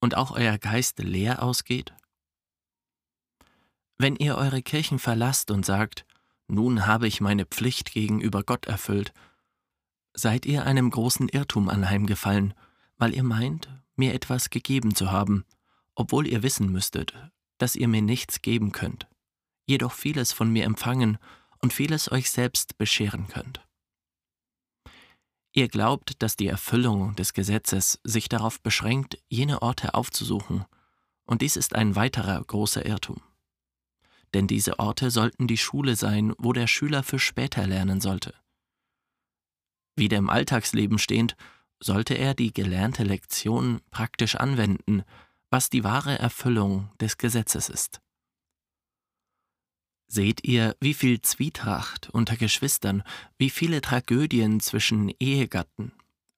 und 0.00 0.16
auch 0.16 0.30
euer 0.32 0.58
Geist 0.58 0.98
leer 0.98 1.42
ausgeht? 1.42 1.92
Wenn 3.98 4.16
ihr 4.16 4.36
eure 4.36 4.62
Kirchen 4.62 4.98
verlasst 4.98 5.50
und 5.50 5.64
sagt, 5.64 6.04
nun 6.48 6.86
habe 6.86 7.06
ich 7.06 7.20
meine 7.20 7.46
Pflicht 7.46 7.92
gegenüber 7.92 8.42
Gott 8.42 8.66
erfüllt, 8.66 9.12
seid 10.14 10.44
ihr 10.46 10.64
einem 10.64 10.90
großen 10.90 11.28
Irrtum 11.28 11.68
anheimgefallen, 11.68 12.54
weil 12.98 13.14
ihr 13.14 13.22
meint, 13.22 13.68
mir 13.96 14.14
etwas 14.14 14.50
gegeben 14.50 14.94
zu 14.94 15.10
haben, 15.10 15.44
obwohl 15.94 16.26
ihr 16.26 16.42
wissen 16.42 16.70
müsstet, 16.70 17.14
dass 17.58 17.76
ihr 17.76 17.88
mir 17.88 18.02
nichts 18.02 18.42
geben 18.42 18.72
könnt, 18.72 19.06
jedoch 19.66 19.92
vieles 19.92 20.32
von 20.32 20.50
mir 20.50 20.64
empfangen 20.64 21.18
und 21.60 21.72
vieles 21.72 22.10
euch 22.10 22.30
selbst 22.30 22.76
bescheren 22.78 23.28
könnt. 23.28 23.66
Ihr 25.54 25.68
glaubt, 25.68 26.22
dass 26.22 26.36
die 26.36 26.46
Erfüllung 26.46 27.14
des 27.14 27.34
Gesetzes 27.34 28.00
sich 28.04 28.28
darauf 28.28 28.60
beschränkt, 28.60 29.22
jene 29.28 29.60
Orte 29.60 29.94
aufzusuchen, 29.94 30.64
und 31.24 31.42
dies 31.42 31.56
ist 31.56 31.74
ein 31.74 31.94
weiterer 31.94 32.42
großer 32.42 32.84
Irrtum. 32.84 33.20
Denn 34.34 34.46
diese 34.46 34.78
Orte 34.78 35.10
sollten 35.10 35.46
die 35.46 35.58
Schule 35.58 35.96
sein, 35.96 36.32
wo 36.38 36.52
der 36.52 36.66
Schüler 36.66 37.02
für 37.02 37.18
später 37.18 37.66
lernen 37.66 38.00
sollte. 38.00 38.34
Wieder 39.96 40.16
im 40.16 40.30
Alltagsleben 40.30 40.98
stehend, 40.98 41.36
sollte 41.80 42.14
er 42.14 42.34
die 42.34 42.52
gelernte 42.52 43.02
Lektion 43.02 43.80
praktisch 43.90 44.36
anwenden, 44.36 45.02
was 45.50 45.68
die 45.68 45.84
wahre 45.84 46.18
Erfüllung 46.18 46.90
des 47.00 47.18
Gesetzes 47.18 47.68
ist. 47.68 48.00
Seht 50.06 50.44
ihr, 50.44 50.76
wie 50.80 50.94
viel 50.94 51.20
Zwietracht 51.22 52.10
unter 52.10 52.36
Geschwistern, 52.36 53.02
wie 53.38 53.50
viele 53.50 53.80
Tragödien 53.80 54.60
zwischen 54.60 55.12
Ehegatten, 55.18 55.92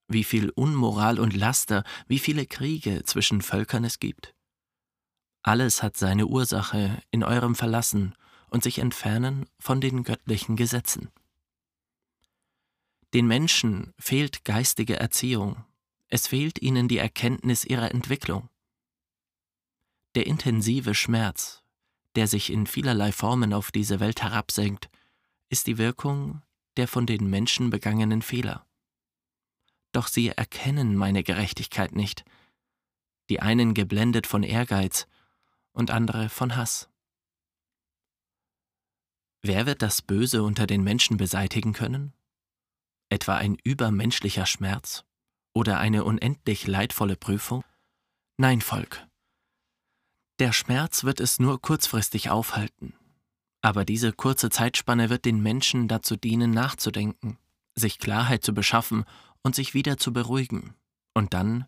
wie 0.09 0.25
viel 0.25 0.51
Unmoral 0.51 1.19
und 1.19 1.35
Laster, 1.35 1.85
wie 2.07 2.19
viele 2.19 2.47
Kriege 2.47 3.03
zwischen 3.05 3.43
Völkern 3.43 3.85
es 3.85 3.99
gibt? 3.99 4.34
Alles 5.47 5.83
hat 5.83 5.99
seine 5.99 6.27
Ursache 6.27 7.03
in 7.11 7.23
eurem 7.23 7.55
Verlassen 7.55 8.15
und 8.49 8.63
sich 8.63 8.79
entfernen 8.79 9.45
von 9.59 9.83
den 9.83 10.03
göttlichen 10.03 10.57
Gesetzen. 10.57 11.11
Den 13.13 13.27
Menschen 13.27 13.93
fehlt 13.99 14.47
geistige 14.47 14.97
Erziehung, 14.97 15.63
es 16.09 16.27
fehlt 16.27 16.63
ihnen 16.63 16.89
die 16.89 16.97
Erkenntnis 16.97 17.67
ihrer 17.67 17.91
Entwicklung. 17.91 18.49
Der 20.15 20.27
intensive 20.27 20.95
Schmerz, 20.95 21.63
der 22.17 22.27
sich 22.27 22.51
in 22.51 22.67
vielerlei 22.67 23.13
Formen 23.13 23.53
auf 23.53 23.71
diese 23.71 24.01
Welt 24.01 24.23
herabsenkt, 24.23 24.89
ist 25.51 25.67
die 25.67 25.77
Wirkung 25.77 26.41
der 26.79 26.89
von 26.89 27.05
den 27.05 27.29
Menschen 27.29 27.69
begangenen 27.69 28.23
Fehler. 28.23 28.65
Doch 29.93 30.09
sie 30.09 30.29
erkennen 30.29 30.97
meine 30.97 31.23
Gerechtigkeit 31.23 31.93
nicht, 31.95 32.25
die 33.29 33.41
einen 33.41 33.75
geblendet 33.75 34.27
von 34.27 34.43
Ehrgeiz 34.43 35.07
und 35.75 35.91
andere 35.91 36.31
von 36.31 36.57
Hass. 36.57 36.89
Wer 39.43 39.67
wird 39.67 39.83
das 39.83 40.01
Böse 40.01 40.43
unter 40.43 40.67
den 40.67 40.83
Menschen 40.83 41.19
beseitigen 41.19 41.75
können? 41.75 42.15
Etwa 43.11 43.37
ein 43.37 43.59
übermenschlicher 43.63 44.47
Schmerz 44.47 45.05
oder 45.53 45.79
eine 45.79 46.05
unendlich 46.05 46.67
leidvolle 46.67 47.17
Prüfung? 47.17 47.63
Nein, 48.39 48.63
Volk, 48.63 49.07
der 50.41 50.53
Schmerz 50.53 51.05
wird 51.05 51.21
es 51.21 51.39
nur 51.39 51.61
kurzfristig 51.61 52.29
aufhalten. 52.29 52.95
Aber 53.63 53.85
diese 53.85 54.13
kurze 54.13 54.51
Zeitspanne 54.51 55.09
wird 55.09 55.25
den 55.25 55.41
Menschen 55.41 55.87
dazu 55.87 56.17
dienen, 56.17 56.51
nachzudenken, 56.51 57.39
sich 57.77 57.99
Klarheit 57.99 58.43
zu 58.43 58.53
beschaffen 58.53 59.05
und 59.43 59.55
sich 59.55 59.75
wieder 59.75 59.97
zu 59.97 60.13
beruhigen. 60.13 60.75
Und 61.15 61.35
dann 61.35 61.67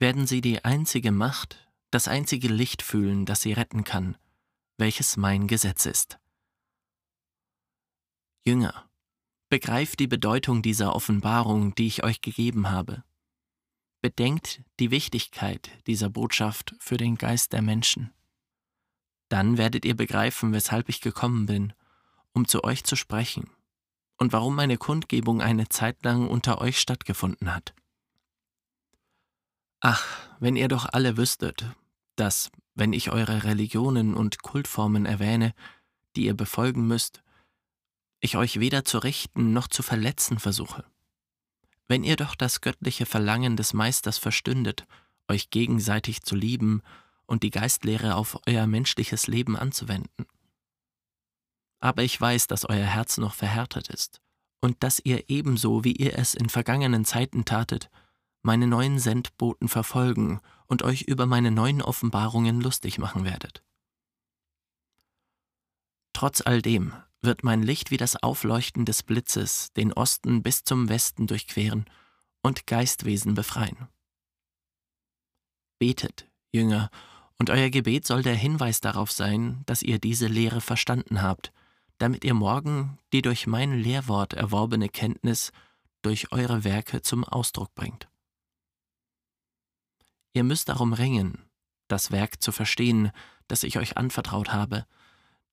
werden 0.00 0.26
sie 0.26 0.40
die 0.40 0.64
einzige 0.64 1.12
Macht, 1.12 1.69
das 1.90 2.08
einzige 2.08 2.48
Licht 2.48 2.82
fühlen, 2.82 3.26
das 3.26 3.42
sie 3.42 3.52
retten 3.52 3.84
kann, 3.84 4.16
welches 4.78 5.16
mein 5.16 5.46
Gesetz 5.46 5.86
ist. 5.86 6.18
Jünger, 8.44 8.88
begreift 9.50 9.98
die 9.98 10.06
Bedeutung 10.06 10.62
dieser 10.62 10.94
Offenbarung, 10.94 11.74
die 11.74 11.86
ich 11.86 12.04
euch 12.04 12.20
gegeben 12.20 12.70
habe. 12.70 13.04
Bedenkt 14.00 14.62
die 14.78 14.90
Wichtigkeit 14.90 15.70
dieser 15.86 16.08
Botschaft 16.08 16.74
für 16.78 16.96
den 16.96 17.16
Geist 17.16 17.52
der 17.52 17.60
Menschen. 17.60 18.12
Dann 19.28 19.58
werdet 19.58 19.84
ihr 19.84 19.94
begreifen, 19.94 20.52
weshalb 20.52 20.88
ich 20.88 21.00
gekommen 21.00 21.46
bin, 21.46 21.74
um 22.32 22.48
zu 22.48 22.64
euch 22.64 22.84
zu 22.84 22.96
sprechen 22.96 23.50
und 24.16 24.32
warum 24.32 24.54
meine 24.54 24.78
Kundgebung 24.78 25.42
eine 25.42 25.68
Zeit 25.68 26.02
lang 26.04 26.28
unter 26.28 26.60
euch 26.60 26.78
stattgefunden 26.78 27.54
hat. 27.54 27.74
Ach, 29.80 30.06
wenn 30.40 30.56
ihr 30.56 30.68
doch 30.68 30.86
alle 30.86 31.16
wüsstet, 31.16 31.64
dass, 32.20 32.50
wenn 32.74 32.92
ich 32.92 33.10
eure 33.10 33.44
Religionen 33.44 34.14
und 34.14 34.42
Kultformen 34.42 35.06
erwähne, 35.06 35.54
die 36.14 36.26
ihr 36.26 36.34
befolgen 36.34 36.86
müsst, 36.86 37.22
ich 38.20 38.36
euch 38.36 38.60
weder 38.60 38.84
zu 38.84 38.98
richten 38.98 39.52
noch 39.52 39.68
zu 39.68 39.82
verletzen 39.82 40.38
versuche. 40.38 40.84
Wenn 41.88 42.04
ihr 42.04 42.16
doch 42.16 42.34
das 42.34 42.60
göttliche 42.60 43.06
Verlangen 43.06 43.56
des 43.56 43.72
Meisters 43.72 44.18
verstündet, 44.18 44.86
euch 45.28 45.50
gegenseitig 45.50 46.22
zu 46.22 46.36
lieben 46.36 46.82
und 47.26 47.42
die 47.42 47.50
Geistlehre 47.50 48.16
auf 48.16 48.38
euer 48.46 48.66
menschliches 48.66 49.26
Leben 49.26 49.56
anzuwenden. 49.56 50.26
Aber 51.80 52.02
ich 52.02 52.20
weiß, 52.20 52.46
dass 52.48 52.68
euer 52.68 52.84
Herz 52.84 53.16
noch 53.16 53.34
verhärtet 53.34 53.88
ist 53.88 54.20
und 54.60 54.82
dass 54.82 55.00
ihr 55.02 55.30
ebenso, 55.30 55.84
wie 55.84 55.92
ihr 55.92 56.18
es 56.18 56.34
in 56.34 56.50
vergangenen 56.50 57.04
Zeiten 57.06 57.44
tatet, 57.44 57.88
meine 58.42 58.66
neuen 58.66 58.98
Sendboten 58.98 59.68
verfolgen 59.68 60.40
und 60.70 60.84
euch 60.84 61.02
über 61.02 61.26
meine 61.26 61.50
neuen 61.50 61.82
Offenbarungen 61.82 62.60
lustig 62.60 62.98
machen 62.98 63.24
werdet. 63.24 63.64
Trotz 66.12 66.40
all 66.40 66.62
dem 66.62 66.92
wird 67.22 67.42
mein 67.42 67.62
Licht 67.62 67.90
wie 67.90 67.96
das 67.96 68.22
Aufleuchten 68.22 68.84
des 68.84 69.02
Blitzes 69.02 69.72
den 69.72 69.92
Osten 69.92 70.42
bis 70.42 70.62
zum 70.62 70.88
Westen 70.88 71.26
durchqueren 71.26 71.86
und 72.40 72.68
Geistwesen 72.68 73.34
befreien. 73.34 73.88
Betet, 75.80 76.30
Jünger, 76.52 76.90
und 77.38 77.50
euer 77.50 77.70
Gebet 77.70 78.06
soll 78.06 78.22
der 78.22 78.36
Hinweis 78.36 78.80
darauf 78.80 79.10
sein, 79.10 79.62
dass 79.66 79.82
ihr 79.82 79.98
diese 79.98 80.28
Lehre 80.28 80.60
verstanden 80.60 81.20
habt, 81.20 81.52
damit 81.98 82.24
ihr 82.24 82.34
morgen 82.34 82.98
die 83.12 83.22
durch 83.22 83.46
mein 83.46 83.76
Lehrwort 83.76 84.34
erworbene 84.34 84.88
Kenntnis 84.88 85.50
durch 86.02 86.30
eure 86.32 86.62
Werke 86.64 87.02
zum 87.02 87.24
Ausdruck 87.24 87.74
bringt. 87.74 88.09
Ihr 90.32 90.44
müsst 90.44 90.68
darum 90.68 90.92
ringen, 90.92 91.44
das 91.88 92.10
Werk 92.10 92.42
zu 92.42 92.52
verstehen, 92.52 93.10
das 93.48 93.62
ich 93.62 93.78
euch 93.78 93.96
anvertraut 93.96 94.52
habe, 94.52 94.86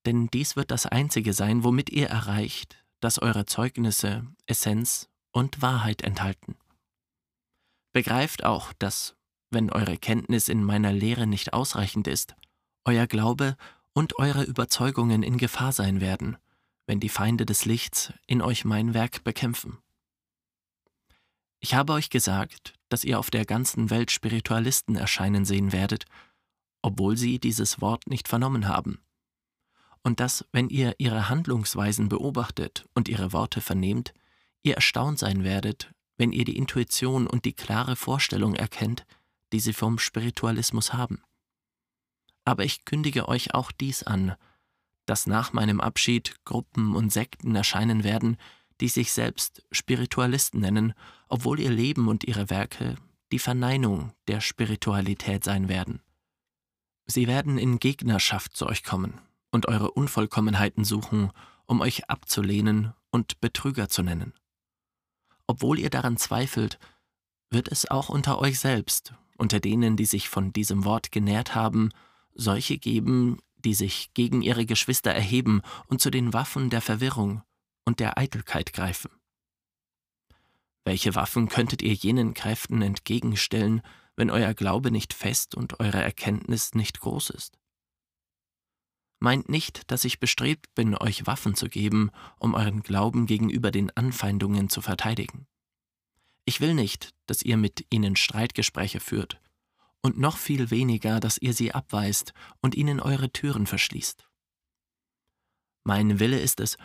denn 0.05 0.27
dies 0.27 0.55
wird 0.55 0.71
das 0.71 0.85
Einzige 0.85 1.33
sein, 1.33 1.63
womit 1.63 1.89
ihr 1.89 2.07
erreicht, 2.07 2.77
dass 2.99 3.19
eure 3.19 3.45
Zeugnisse 3.45 4.25
Essenz 4.45 5.09
und 5.31 5.61
Wahrheit 5.61 6.01
enthalten. 6.01 6.55
Begreift 7.93 8.43
auch, 8.43 8.73
dass, 8.73 9.15
wenn 9.49 9.71
eure 9.71 9.97
Kenntnis 9.97 10.47
in 10.47 10.63
meiner 10.63 10.93
Lehre 10.93 11.27
nicht 11.27 11.53
ausreichend 11.53 12.07
ist, 12.07 12.35
euer 12.85 13.07
Glaube 13.07 13.57
und 13.93 14.17
eure 14.19 14.43
Überzeugungen 14.43 15.23
in 15.23 15.37
Gefahr 15.37 15.71
sein 15.71 15.99
werden, 15.99 16.37
wenn 16.85 16.99
die 16.99 17.09
Feinde 17.09 17.45
des 17.45 17.65
Lichts 17.65 18.13
in 18.27 18.41
euch 18.41 18.63
mein 18.63 18.93
Werk 18.93 19.23
bekämpfen. 19.23 19.79
Ich 21.59 21.73
habe 21.73 21.93
euch 21.93 22.09
gesagt, 22.09 22.76
dass 22.89 23.03
ihr 23.03 23.19
auf 23.19 23.29
der 23.29 23.45
ganzen 23.45 23.89
Welt 23.89 24.11
Spiritualisten 24.11 24.95
erscheinen 24.95 25.45
sehen 25.45 25.71
werdet, 25.71 26.05
obwohl 26.81 27.17
sie 27.17 27.39
dieses 27.39 27.81
Wort 27.81 28.07
nicht 28.07 28.27
vernommen 28.27 28.67
haben 28.67 28.99
und 30.07 30.21
dass, 30.21 30.45
wenn 30.53 30.69
ihr 30.69 30.95
ihre 30.99 31.27
Handlungsweisen 31.27 32.07
beobachtet 32.07 32.85
und 32.93 33.09
ihre 33.09 33.33
Worte 33.33 33.59
vernehmt, 33.59 34.13
ihr 34.63 34.75
erstaunt 34.75 35.19
sein 35.19 35.43
werdet, 35.43 35.91
wenn 36.17 36.31
ihr 36.31 36.45
die 36.45 36.55
Intuition 36.55 37.27
und 37.27 37.43
die 37.43 37.51
klare 37.51 37.97
Vorstellung 37.97 38.55
erkennt, 38.55 39.05
die 39.51 39.59
sie 39.59 39.73
vom 39.73 39.99
Spiritualismus 39.99 40.93
haben. 40.93 41.21
Aber 42.45 42.63
ich 42.63 42.85
kündige 42.85 43.27
euch 43.27 43.53
auch 43.53 43.69
dies 43.73 44.03
an, 44.03 44.35
dass 45.05 45.27
nach 45.27 45.51
meinem 45.51 45.81
Abschied 45.81 46.35
Gruppen 46.45 46.95
und 46.95 47.11
Sekten 47.11 47.53
erscheinen 47.53 48.05
werden, 48.05 48.37
die 48.81 48.87
sich 48.87 49.11
selbst 49.11 49.63
Spiritualisten 49.71 50.61
nennen, 50.61 50.93
obwohl 51.27 51.59
ihr 51.59 51.71
Leben 51.71 52.07
und 52.07 52.23
ihre 52.23 52.49
Werke 52.49 52.95
die 53.31 53.39
Verneinung 53.39 54.13
der 54.27 54.41
Spiritualität 54.41 55.43
sein 55.43 55.67
werden. 55.67 56.01
Sie 57.05 57.27
werden 57.27 57.57
in 57.57 57.79
Gegnerschaft 57.79 58.55
zu 58.55 58.67
euch 58.67 58.83
kommen, 58.83 59.19
und 59.51 59.67
eure 59.67 59.91
Unvollkommenheiten 59.91 60.83
suchen, 60.83 61.31
um 61.65 61.81
euch 61.81 62.09
abzulehnen 62.09 62.93
und 63.11 63.39
Betrüger 63.41 63.89
zu 63.89 64.03
nennen. 64.03 64.33
Obwohl 65.47 65.79
ihr 65.79 65.89
daran 65.89 66.17
zweifelt, 66.17 66.79
wird 67.49 67.69
es 67.69 67.89
auch 67.89 68.09
unter 68.09 68.39
euch 68.39 68.59
selbst, 68.59 69.13
unter 69.37 69.59
denen, 69.59 69.95
die 69.95 70.05
sich 70.05 70.29
von 70.29 70.51
diesem 70.51 70.83
Wort 70.83 71.11
genährt 71.11 71.55
haben, 71.55 71.89
solche 72.33 72.77
geben, 72.77 73.39
die 73.55 73.73
sich 73.73 74.13
gegen 74.13 74.41
ihre 74.41 74.65
Geschwister 74.65 75.11
erheben 75.11 75.61
und 75.87 76.01
zu 76.01 76.09
den 76.09 76.33
Waffen 76.33 76.69
der 76.69 76.81
Verwirrung 76.81 77.41
und 77.87 78.01
der 78.01 78.17
Eitelkeit 78.17 78.73
greifen. 78.73 79.09
Welche 80.83 81.15
Waffen 81.15 81.47
könntet 81.47 81.81
ihr 81.81 81.93
jenen 81.93 82.33
Kräften 82.33 82.81
entgegenstellen, 82.81 83.81
wenn 84.17 84.29
euer 84.29 84.53
Glaube 84.53 84.91
nicht 84.91 85.13
fest 85.13 85.55
und 85.55 85.79
eure 85.79 86.03
Erkenntnis 86.03 86.75
nicht 86.75 86.99
groß 86.99 87.29
ist? 87.29 87.57
Meint 89.19 89.47
nicht, 89.47 89.89
dass 89.89 90.03
ich 90.03 90.19
bestrebt 90.19 90.75
bin, 90.75 90.97
euch 90.97 91.27
Waffen 91.27 91.55
zu 91.55 91.69
geben, 91.69 92.11
um 92.39 92.55
euren 92.55 92.83
Glauben 92.83 93.25
gegenüber 93.25 93.71
den 93.71 93.95
Anfeindungen 93.95 94.67
zu 94.67 94.81
verteidigen. 94.81 95.47
Ich 96.43 96.59
will 96.59 96.73
nicht, 96.73 97.15
dass 97.25 97.41
ihr 97.41 97.55
mit 97.55 97.85
ihnen 97.89 98.17
Streitgespräche 98.17 98.99
führt, 98.99 99.39
und 100.01 100.17
noch 100.17 100.35
viel 100.35 100.71
weniger, 100.71 101.21
dass 101.21 101.37
ihr 101.37 101.53
sie 101.53 101.73
abweist 101.73 102.33
und 102.61 102.75
ihnen 102.75 102.99
eure 102.99 103.31
Türen 103.31 103.65
verschließt. 103.65 104.29
Mein 105.85 106.19
Wille 106.19 106.41
ist 106.41 106.59
es, 106.59 106.77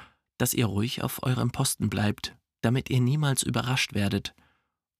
dass 0.42 0.54
ihr 0.54 0.66
ruhig 0.66 1.04
auf 1.04 1.22
eurem 1.22 1.52
Posten 1.52 1.88
bleibt, 1.88 2.36
damit 2.62 2.90
ihr 2.90 3.00
niemals 3.00 3.44
überrascht 3.44 3.94
werdet, 3.94 4.34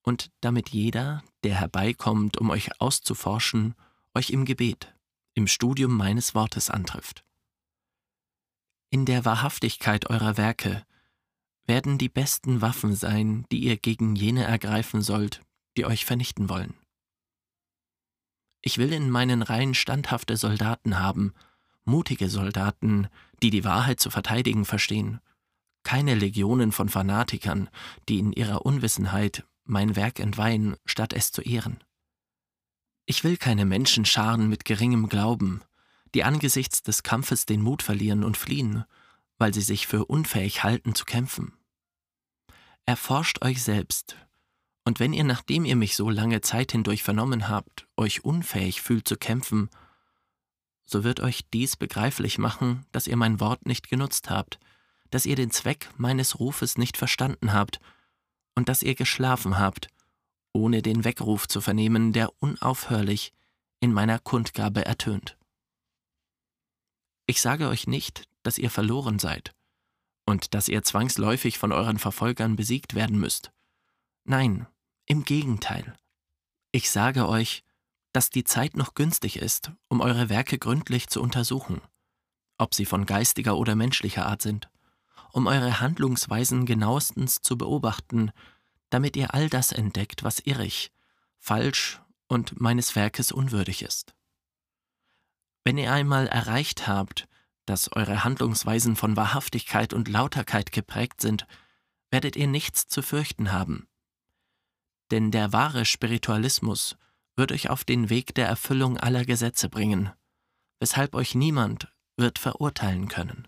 und 0.05 0.31
damit 0.41 0.69
jeder, 0.69 1.25
der 1.43 1.57
herbeikommt, 1.57 2.39
um 2.39 2.51
euch 2.51 2.81
auszuforschen, 2.81 3.75
euch 4.15 4.31
im 4.31 4.45
Gebet, 4.45 4.95
im 5.35 5.49
Studium 5.49 5.97
meines 5.97 6.37
Wortes 6.37 6.71
antrifft. 6.71 7.25
In 8.89 9.05
der 9.05 9.25
Wahrhaftigkeit 9.25 10.11
eurer 10.11 10.37
Werke 10.37 10.87
werden 11.67 11.99
die 11.99 12.09
besten 12.09 12.61
Waffen 12.61 12.95
sein, 12.95 13.45
die 13.51 13.65
ihr 13.65 13.77
gegen 13.77 14.15
jene 14.15 14.45
ergreifen 14.45 15.03
sollt, 15.03 15.43
die 15.77 15.87
euch 15.87 16.05
vernichten 16.05 16.51
wollen. 16.51 16.75
Ich 18.61 18.79
will 18.79 18.93
in 18.93 19.11
meinen 19.11 19.43
Reihen 19.43 19.75
standhafte 19.75 20.37
Soldaten 20.37 21.01
haben, 21.01 21.35
mutige 21.85 22.29
Soldaten, 22.29 23.09
die 23.43 23.51
die 23.51 23.65
Wahrheit 23.65 23.99
zu 23.99 24.09
verteidigen 24.09 24.65
verstehen, 24.65 25.21
keine 25.85 26.15
Legionen 26.15 26.73
von 26.73 26.89
Fanatikern, 26.89 27.69
die 28.09 28.19
in 28.19 28.33
ihrer 28.33 28.65
Unwissenheit 28.65 29.45
mein 29.65 29.97
Werk 29.97 30.21
entweihen, 30.21 30.77
statt 30.85 31.13
es 31.13 31.33
zu 31.33 31.43
ehren. 31.43 31.83
Ich 33.07 33.25
will 33.25 33.37
keine 33.37 33.65
Menschenscharen 33.65 34.49
mit 34.49 34.65
geringem 34.65 35.09
Glauben, 35.09 35.63
die 36.15 36.25
angesichts 36.25 36.83
des 36.83 37.03
Kampfes 37.03 37.47
den 37.47 37.63
Mut 37.63 37.83
verlieren 37.83 38.25
und 38.25 38.37
fliehen, 38.37 38.85
weil 39.39 39.53
sie 39.53 39.61
sich 39.61 39.87
für 39.87 40.05
unfähig 40.05 40.63
halten 40.63 40.95
zu 40.95 41.05
kämpfen. 41.05 41.53
Erforscht 42.87 43.45
euch 43.45 43.63
selbst, 43.63 44.17
und 44.85 44.99
wenn 44.99 45.13
ihr, 45.13 45.25
nachdem 45.25 45.65
ihr 45.65 45.77
mich 45.77 45.95
so 45.95 46.11
lange 46.11 46.41
Zeit 46.41 46.73
hindurch 46.73 47.03
vernommen 47.03 47.49
habt, 47.49 47.87
euch 47.97 48.25
unfähig 48.25 48.83
fühlt 48.83 49.07
zu 49.07 49.17
kämpfen, 49.17 49.71
so 50.85 51.05
wird 51.05 51.21
euch 51.21 51.49
dies 51.53 51.77
begreiflich 51.77 52.39
machen, 52.39 52.85
dass 52.91 53.07
ihr 53.07 53.17
mein 53.17 53.39
Wort 53.41 53.67
nicht 53.67 53.89
genutzt 53.89 54.29
habt, 54.29 54.59
dass 55.13 55.27
ihr 55.27 55.37
den 55.37 55.51
Zweck 55.51 55.91
meines 55.99 56.41
Rufes 56.41 56.79
nicht 56.79 56.97
verstanden 56.97 57.53
habt 57.53 57.81
und 58.55 58.71
dass 58.71 58.83
ihr 58.83 58.95
geschlafen 58.95 59.59
habt, 59.59 59.89
ohne 60.55 60.81
den 60.81 61.05
Weckruf 61.05 61.47
zu 61.47 61.61
vernehmen, 61.61 62.15
der 62.15 62.33
unaufhörlich 62.43 63.33
in 63.81 63.93
meiner 63.93 64.19
Kundgabe 64.19 64.87
ertönt. 64.87 65.37
Ich 67.27 67.43
sage 67.43 67.69
euch 67.69 67.87
nicht, 67.87 68.25
dass 68.43 68.57
ihr 68.57 68.71
verloren 68.71 69.19
seid 69.19 69.55
und 70.25 70.55
dass 70.55 70.69
ihr 70.69 70.83
zwangsläufig 70.83 71.59
von 71.59 71.73
euren 71.73 71.99
Verfolgern 71.99 72.57
besiegt 72.57 72.95
werden 72.95 73.19
müsst. 73.21 73.53
Nein, 74.25 74.67
im 75.05 75.25
Gegenteil. 75.25 75.95
Ich 76.71 76.91
sage 76.91 77.29
euch, 77.29 77.65
dass 78.15 78.31
die 78.31 78.45
Zeit 78.45 78.77
noch 78.79 78.95
günstig 78.95 79.37
ist, 79.37 79.73
um 79.89 80.01
eure 80.01 80.31
Werke 80.31 80.59
gründlich 80.59 81.09
zu 81.09 81.21
untersuchen, 81.21 81.83
ob 82.57 82.75
sie 82.75 82.87
von 82.87 83.05
geistiger 83.05 83.59
oder 83.59 83.75
menschlicher 83.75 84.25
Art 84.25 84.41
sind, 84.41 84.72
um 85.33 85.47
eure 85.47 85.81
Handlungsweisen 85.81 86.67
genauestens 86.67 87.41
zu 87.41 87.59
beobachten, 87.59 88.31
damit 88.91 89.17
ihr 89.17 89.35
all 89.35 89.49
das 89.49 89.73
entdeckt, 89.73 90.23
was 90.23 90.41
irrig, 90.41 90.93
falsch 91.39 92.01
und 92.29 92.61
meines 92.61 92.95
Werkes 92.95 93.33
unwürdig 93.33 93.83
ist. 93.83 94.15
Wenn 95.65 95.79
ihr 95.79 95.93
einmal 95.93 96.27
erreicht 96.29 96.87
habt, 96.87 97.29
dass 97.67 97.93
eure 97.93 98.25
Handlungsweisen 98.25 98.97
von 98.97 99.17
Wahrhaftigkeit 99.17 99.93
und 99.93 100.09
Lauterkeit 100.09 100.73
geprägt 100.73 101.21
sind, 101.21 101.47
werdet 102.11 102.37
ihr 102.37 102.47
nichts 102.47 102.87
zu 102.87 103.01
fürchten 103.01 103.53
haben, 103.53 103.89
denn 105.13 105.31
der 105.31 105.53
wahre 105.53 105.85
Spiritualismus 105.85 106.97
wird 107.37 107.53
euch 107.53 107.69
auf 107.69 107.85
den 107.85 108.09
Weg 108.09 108.35
der 108.35 108.47
Erfüllung 108.47 108.97
aller 108.97 109.27
Gesetze 109.27 109.69
bringen, 109.69 110.11
weshalb 110.81 111.15
euch 111.15 111.35
niemand 111.35 111.93
wird 112.17 112.39
verurteilen 112.39 113.09
können. 113.09 113.47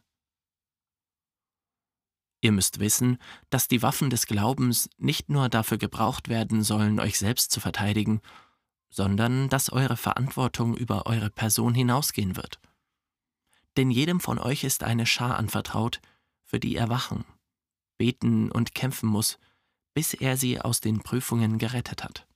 Ihr 2.44 2.52
müsst 2.52 2.78
wissen, 2.78 3.16
dass 3.48 3.68
die 3.68 3.80
Waffen 3.80 4.10
des 4.10 4.26
Glaubens 4.26 4.90
nicht 4.98 5.30
nur 5.30 5.48
dafür 5.48 5.78
gebraucht 5.78 6.28
werden 6.28 6.62
sollen, 6.62 7.00
euch 7.00 7.18
selbst 7.18 7.50
zu 7.50 7.58
verteidigen, 7.58 8.20
sondern 8.90 9.48
dass 9.48 9.72
eure 9.72 9.96
Verantwortung 9.96 10.76
über 10.76 11.06
eure 11.06 11.30
Person 11.30 11.72
hinausgehen 11.72 12.36
wird. 12.36 12.60
Denn 13.78 13.90
jedem 13.90 14.20
von 14.20 14.38
euch 14.38 14.62
ist 14.62 14.84
eine 14.84 15.06
Schar 15.06 15.38
anvertraut, 15.38 16.02
für 16.42 16.60
die 16.60 16.76
er 16.76 16.90
wachen, 16.90 17.24
beten 17.96 18.52
und 18.52 18.74
kämpfen 18.74 19.08
muss, 19.08 19.38
bis 19.94 20.12
er 20.12 20.36
sie 20.36 20.60
aus 20.60 20.82
den 20.82 21.00
Prüfungen 21.00 21.56
gerettet 21.56 22.04
hat. 22.04 22.26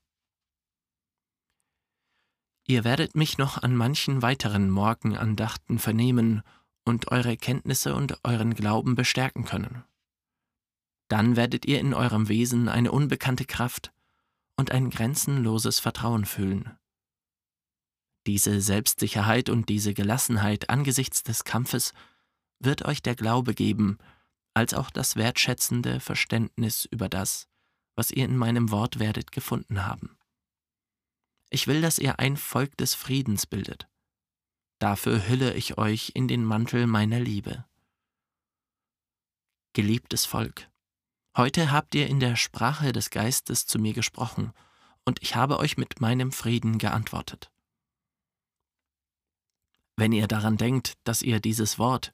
Ihr 2.66 2.82
werdet 2.82 3.14
mich 3.14 3.36
noch 3.36 3.62
an 3.62 3.76
manchen 3.76 4.22
weiteren 4.22 4.70
Morgenandachten 4.70 5.78
vernehmen 5.78 6.42
und 6.86 7.12
eure 7.12 7.36
Kenntnisse 7.36 7.94
und 7.94 8.24
euren 8.24 8.54
Glauben 8.54 8.94
bestärken 8.94 9.44
können. 9.44 9.84
Dann 11.08 11.36
werdet 11.36 11.64
ihr 11.66 11.80
in 11.80 11.94
eurem 11.94 12.28
Wesen 12.28 12.68
eine 12.68 12.92
unbekannte 12.92 13.44
Kraft 13.44 13.92
und 14.56 14.70
ein 14.72 14.90
grenzenloses 14.90 15.80
Vertrauen 15.80 16.26
fühlen. 16.26 16.78
Diese 18.26 18.60
Selbstsicherheit 18.60 19.48
und 19.48 19.68
diese 19.70 19.94
Gelassenheit 19.94 20.68
angesichts 20.68 21.22
des 21.22 21.44
Kampfes 21.44 21.94
wird 22.58 22.84
euch 22.84 23.00
der 23.00 23.14
Glaube 23.14 23.54
geben, 23.54 23.98
als 24.52 24.74
auch 24.74 24.90
das 24.90 25.16
wertschätzende 25.16 26.00
Verständnis 26.00 26.84
über 26.84 27.08
das, 27.08 27.48
was 27.94 28.10
ihr 28.10 28.24
in 28.24 28.36
meinem 28.36 28.70
Wort 28.70 28.98
werdet 28.98 29.32
gefunden 29.32 29.86
haben. 29.86 30.18
Ich 31.50 31.66
will, 31.66 31.80
dass 31.80 31.98
ihr 31.98 32.18
ein 32.18 32.36
Volk 32.36 32.76
des 32.76 32.94
Friedens 32.94 33.46
bildet. 33.46 33.88
Dafür 34.78 35.26
hülle 35.26 35.54
ich 35.54 35.78
euch 35.78 36.12
in 36.14 36.28
den 36.28 36.44
Mantel 36.44 36.86
meiner 36.86 37.18
Liebe. 37.18 37.64
Geliebtes 39.72 40.24
Volk, 40.26 40.68
heute 41.36 41.70
habt 41.70 41.94
ihr 41.94 42.06
in 42.06 42.20
der 42.20 42.36
Sprache 42.36 42.92
des 42.92 43.10
Geistes 43.10 43.66
zu 43.66 43.78
mir 43.78 43.92
gesprochen, 43.92 44.52
und 45.04 45.22
ich 45.22 45.36
habe 45.36 45.58
euch 45.58 45.76
mit 45.76 46.00
meinem 46.00 46.32
Frieden 46.32 46.78
geantwortet. 46.78 47.50
Wenn 49.96 50.12
ihr 50.12 50.28
daran 50.28 50.56
denkt, 50.56 50.94
dass 51.04 51.22
ihr 51.22 51.40
dieses 51.40 51.78
Wort, 51.78 52.12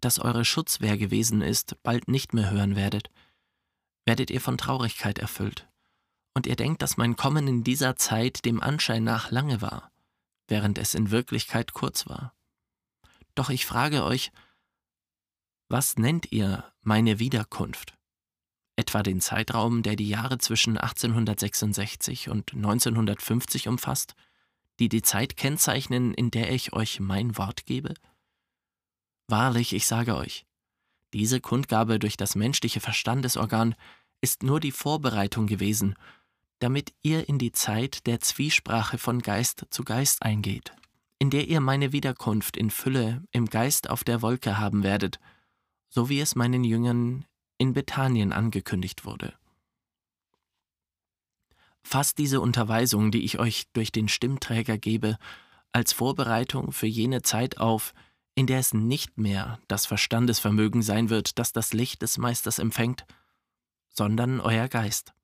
das 0.00 0.18
eure 0.18 0.44
Schutzwehr 0.44 0.98
gewesen 0.98 1.40
ist, 1.40 1.82
bald 1.82 2.06
nicht 2.06 2.34
mehr 2.34 2.50
hören 2.50 2.76
werdet, 2.76 3.10
werdet 4.04 4.30
ihr 4.30 4.40
von 4.40 4.58
Traurigkeit 4.58 5.18
erfüllt. 5.18 5.66
Und 6.34 6.46
ihr 6.46 6.56
denkt, 6.56 6.82
dass 6.82 6.96
mein 6.96 7.16
Kommen 7.16 7.48
in 7.48 7.64
dieser 7.64 7.96
Zeit 7.96 8.44
dem 8.44 8.60
Anschein 8.60 9.04
nach 9.04 9.30
lange 9.30 9.62
war, 9.62 9.90
während 10.48 10.78
es 10.78 10.94
in 10.94 11.10
Wirklichkeit 11.10 11.72
kurz 11.72 12.06
war. 12.06 12.34
Doch 13.34 13.50
ich 13.50 13.66
frage 13.66 14.04
euch, 14.04 14.30
was 15.68 15.96
nennt 15.96 16.30
ihr 16.30 16.70
meine 16.82 17.18
Wiederkunft? 17.18 17.96
Etwa 18.76 19.02
den 19.02 19.20
Zeitraum, 19.20 19.82
der 19.82 19.96
die 19.96 20.08
Jahre 20.08 20.38
zwischen 20.38 20.78
1866 20.78 22.28
und 22.28 22.54
1950 22.54 23.68
umfasst, 23.68 24.14
die 24.80 24.88
die 24.88 25.02
Zeit 25.02 25.36
kennzeichnen, 25.36 26.12
in 26.12 26.30
der 26.30 26.52
ich 26.52 26.72
euch 26.72 27.00
mein 27.00 27.38
Wort 27.38 27.66
gebe? 27.66 27.94
Wahrlich, 29.28 29.72
ich 29.72 29.86
sage 29.86 30.16
euch, 30.16 30.44
diese 31.12 31.40
Kundgabe 31.40 32.00
durch 32.00 32.16
das 32.16 32.34
menschliche 32.34 32.80
Verstandesorgan 32.80 33.76
ist 34.20 34.42
nur 34.42 34.58
die 34.58 34.72
Vorbereitung 34.72 35.46
gewesen, 35.46 35.94
damit 36.58 36.92
ihr 37.02 37.28
in 37.28 37.38
die 37.38 37.52
Zeit 37.52 38.06
der 38.06 38.20
Zwiesprache 38.20 38.98
von 38.98 39.20
Geist 39.20 39.66
zu 39.70 39.84
Geist 39.84 40.22
eingeht, 40.22 40.72
in 41.18 41.30
der 41.30 41.46
ihr 41.46 41.60
meine 41.60 41.92
Wiederkunft 41.92 42.56
in 42.56 42.70
Fülle 42.70 43.22
im 43.30 43.46
Geist 43.46 43.90
auf 43.90 44.02
der 44.02 44.22
Wolke 44.22 44.58
haben 44.58 44.82
werdet, 44.82 45.20
so 45.88 46.08
wie 46.08 46.20
es 46.20 46.34
meinen 46.34 46.64
Jüngern 46.64 47.24
in 47.64 47.72
Bethanien 47.72 48.34
angekündigt 48.34 49.06
wurde. 49.06 49.32
Fasst 51.82 52.18
diese 52.18 52.42
Unterweisung, 52.42 53.10
die 53.10 53.24
ich 53.24 53.38
euch 53.38 53.64
durch 53.72 53.90
den 53.90 54.08
Stimmträger 54.08 54.76
gebe, 54.76 55.16
als 55.72 55.94
Vorbereitung 55.94 56.72
für 56.72 56.86
jene 56.86 57.22
Zeit 57.22 57.58
auf, 57.58 57.94
in 58.34 58.46
der 58.46 58.58
es 58.58 58.74
nicht 58.74 59.16
mehr 59.16 59.58
das 59.66 59.86
Verstandesvermögen 59.86 60.82
sein 60.82 61.08
wird, 61.08 61.38
das 61.38 61.52
das 61.52 61.72
Licht 61.72 62.02
des 62.02 62.18
Meisters 62.18 62.58
empfängt, 62.58 63.06
sondern 63.88 64.40
euer 64.40 64.68
Geist. 64.68 65.14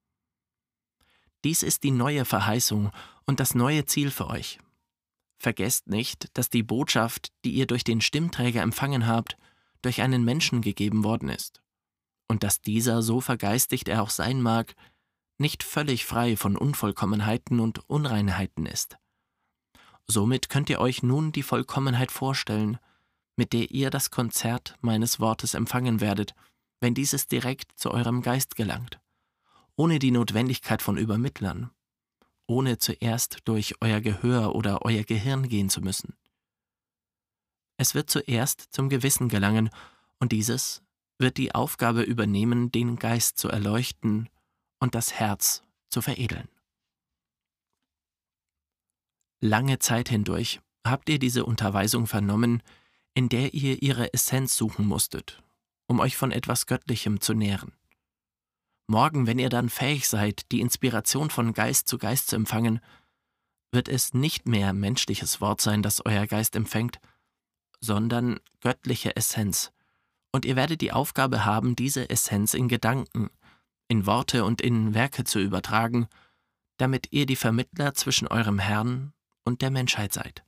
Dies 1.44 1.62
ist 1.62 1.82
die 1.82 1.90
neue 1.90 2.24
Verheißung 2.24 2.90
und 3.26 3.38
das 3.38 3.54
neue 3.54 3.84
Ziel 3.84 4.10
für 4.10 4.28
euch. 4.28 4.58
Vergesst 5.38 5.88
nicht, 5.88 6.28
dass 6.38 6.48
die 6.48 6.62
Botschaft, 6.62 7.32
die 7.44 7.52
ihr 7.52 7.66
durch 7.66 7.84
den 7.84 8.00
Stimmträger 8.00 8.62
empfangen 8.62 9.06
habt, 9.06 9.36
durch 9.82 10.00
einen 10.00 10.24
Menschen 10.24 10.62
gegeben 10.62 11.04
worden 11.04 11.28
ist, 11.28 11.60
und 12.30 12.44
dass 12.44 12.62
dieser, 12.62 13.02
so 13.02 13.20
vergeistigt 13.20 13.88
er 13.88 14.04
auch 14.04 14.08
sein 14.08 14.40
mag, 14.40 14.76
nicht 15.38 15.64
völlig 15.64 16.06
frei 16.06 16.36
von 16.36 16.56
Unvollkommenheiten 16.56 17.58
und 17.58 17.80
Unreinheiten 17.90 18.66
ist. 18.66 18.98
Somit 20.06 20.48
könnt 20.48 20.70
ihr 20.70 20.78
euch 20.78 21.02
nun 21.02 21.32
die 21.32 21.42
Vollkommenheit 21.42 22.12
vorstellen, 22.12 22.78
mit 23.34 23.52
der 23.52 23.72
ihr 23.72 23.90
das 23.90 24.12
Konzert 24.12 24.76
meines 24.80 25.18
Wortes 25.18 25.54
empfangen 25.54 26.00
werdet, 26.00 26.36
wenn 26.78 26.94
dieses 26.94 27.26
direkt 27.26 27.76
zu 27.76 27.90
eurem 27.90 28.22
Geist 28.22 28.54
gelangt, 28.54 29.00
ohne 29.74 29.98
die 29.98 30.12
Notwendigkeit 30.12 30.82
von 30.82 30.98
Übermittlern, 30.98 31.70
ohne 32.46 32.78
zuerst 32.78 33.38
durch 33.44 33.74
euer 33.80 34.00
Gehör 34.00 34.54
oder 34.54 34.84
euer 34.84 35.02
Gehirn 35.02 35.48
gehen 35.48 35.68
zu 35.68 35.80
müssen. 35.80 36.14
Es 37.76 37.96
wird 37.96 38.08
zuerst 38.08 38.68
zum 38.70 38.88
Gewissen 38.88 39.28
gelangen, 39.28 39.68
und 40.20 40.30
dieses 40.32 40.82
wird 41.20 41.36
die 41.36 41.54
Aufgabe 41.54 42.02
übernehmen, 42.02 42.72
den 42.72 42.96
Geist 42.96 43.38
zu 43.38 43.48
erleuchten 43.48 44.28
und 44.78 44.94
das 44.94 45.12
Herz 45.12 45.62
zu 45.88 46.00
veredeln. 46.00 46.48
Lange 49.40 49.78
Zeit 49.78 50.08
hindurch 50.08 50.60
habt 50.84 51.08
ihr 51.08 51.18
diese 51.18 51.44
Unterweisung 51.44 52.06
vernommen, 52.06 52.62
in 53.14 53.28
der 53.28 53.54
ihr 53.54 53.82
ihre 53.82 54.12
Essenz 54.12 54.56
suchen 54.56 54.86
musstet, 54.86 55.42
um 55.86 56.00
euch 56.00 56.16
von 56.16 56.32
etwas 56.32 56.66
Göttlichem 56.66 57.20
zu 57.20 57.34
nähren. 57.34 57.72
Morgen, 58.86 59.26
wenn 59.26 59.38
ihr 59.38 59.50
dann 59.50 59.68
fähig 59.68 60.08
seid, 60.08 60.50
die 60.52 60.60
Inspiration 60.60 61.30
von 61.30 61.52
Geist 61.52 61.86
zu 61.86 61.98
Geist 61.98 62.28
zu 62.28 62.36
empfangen, 62.36 62.80
wird 63.72 63.88
es 63.88 64.14
nicht 64.14 64.48
mehr 64.48 64.72
menschliches 64.72 65.40
Wort 65.40 65.60
sein, 65.60 65.82
das 65.82 66.04
euer 66.04 66.26
Geist 66.26 66.56
empfängt, 66.56 66.98
sondern 67.80 68.40
göttliche 68.60 69.14
Essenz, 69.16 69.72
und 70.32 70.44
ihr 70.44 70.56
werdet 70.56 70.80
die 70.80 70.92
Aufgabe 70.92 71.44
haben, 71.44 71.76
diese 71.76 72.08
Essenz 72.10 72.54
in 72.54 72.68
Gedanken, 72.68 73.30
in 73.88 74.06
Worte 74.06 74.44
und 74.44 74.60
in 74.60 74.94
Werke 74.94 75.24
zu 75.24 75.40
übertragen, 75.40 76.08
damit 76.78 77.08
ihr 77.10 77.26
die 77.26 77.36
Vermittler 77.36 77.94
zwischen 77.94 78.28
eurem 78.28 78.58
Herrn 78.58 79.12
und 79.44 79.62
der 79.62 79.70
Menschheit 79.70 80.12
seid. 80.12 80.44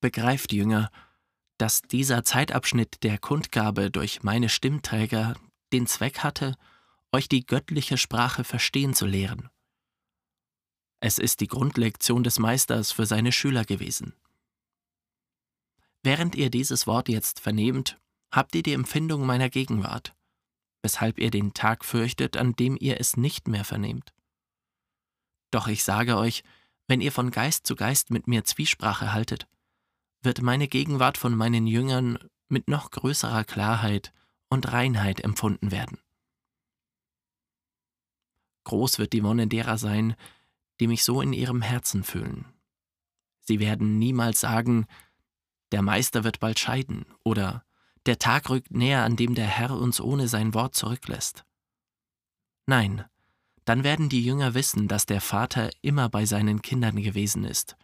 Begreift, 0.00 0.52
Jünger, 0.52 0.90
dass 1.58 1.82
dieser 1.82 2.24
Zeitabschnitt 2.24 3.02
der 3.02 3.18
Kundgabe 3.18 3.90
durch 3.90 4.22
meine 4.22 4.48
Stimmträger 4.48 5.34
den 5.72 5.86
Zweck 5.86 6.18
hatte, 6.18 6.54
euch 7.12 7.28
die 7.28 7.46
göttliche 7.46 7.96
Sprache 7.96 8.44
verstehen 8.44 8.94
zu 8.94 9.06
lehren. 9.06 9.48
Es 11.00 11.18
ist 11.18 11.40
die 11.40 11.46
Grundlektion 11.46 12.24
des 12.24 12.38
Meisters 12.38 12.92
für 12.92 13.06
seine 13.06 13.32
Schüler 13.32 13.64
gewesen. 13.64 14.14
Während 16.06 16.36
ihr 16.36 16.50
dieses 16.50 16.86
Wort 16.86 17.08
jetzt 17.08 17.40
vernehmt, 17.40 17.98
habt 18.30 18.54
ihr 18.54 18.62
die 18.62 18.74
Empfindung 18.74 19.26
meiner 19.26 19.50
Gegenwart, 19.50 20.14
weshalb 20.80 21.18
ihr 21.18 21.32
den 21.32 21.52
Tag 21.52 21.84
fürchtet, 21.84 22.36
an 22.36 22.52
dem 22.52 22.76
ihr 22.78 23.00
es 23.00 23.16
nicht 23.16 23.48
mehr 23.48 23.64
vernehmt. 23.64 24.14
Doch 25.50 25.66
ich 25.66 25.82
sage 25.82 26.16
euch, 26.16 26.44
wenn 26.86 27.00
ihr 27.00 27.10
von 27.10 27.32
Geist 27.32 27.66
zu 27.66 27.74
Geist 27.74 28.12
mit 28.12 28.28
mir 28.28 28.44
Zwiesprache 28.44 29.12
haltet, 29.12 29.48
wird 30.22 30.42
meine 30.42 30.68
Gegenwart 30.68 31.18
von 31.18 31.34
meinen 31.34 31.66
Jüngern 31.66 32.20
mit 32.46 32.68
noch 32.68 32.92
größerer 32.92 33.42
Klarheit 33.42 34.12
und 34.48 34.70
Reinheit 34.70 35.22
empfunden 35.22 35.72
werden. 35.72 35.98
Groß 38.62 39.00
wird 39.00 39.12
die 39.12 39.24
Wonne 39.24 39.48
derer 39.48 39.76
sein, 39.76 40.14
die 40.78 40.86
mich 40.86 41.02
so 41.02 41.20
in 41.20 41.32
ihrem 41.32 41.62
Herzen 41.62 42.04
fühlen. 42.04 42.44
Sie 43.40 43.58
werden 43.58 43.98
niemals 43.98 44.38
sagen, 44.38 44.86
der 45.76 45.82
Meister 45.82 46.24
wird 46.24 46.40
bald 46.40 46.58
scheiden 46.58 47.04
oder 47.22 47.62
der 48.06 48.18
Tag 48.18 48.48
rückt 48.48 48.70
näher, 48.70 49.04
an 49.04 49.14
dem 49.14 49.34
der 49.34 49.46
Herr 49.46 49.72
uns 49.72 50.00
ohne 50.00 50.26
sein 50.26 50.54
Wort 50.54 50.74
zurücklässt. 50.74 51.44
Nein, 52.64 53.04
dann 53.66 53.84
werden 53.84 54.08
die 54.08 54.24
Jünger 54.24 54.54
wissen, 54.54 54.88
dass 54.88 55.04
der 55.04 55.20
Vater 55.20 55.68
immer 55.82 56.08
bei 56.08 56.24
seinen 56.24 56.62
Kindern 56.62 57.02
gewesen 57.02 57.44
ist, 57.44 57.76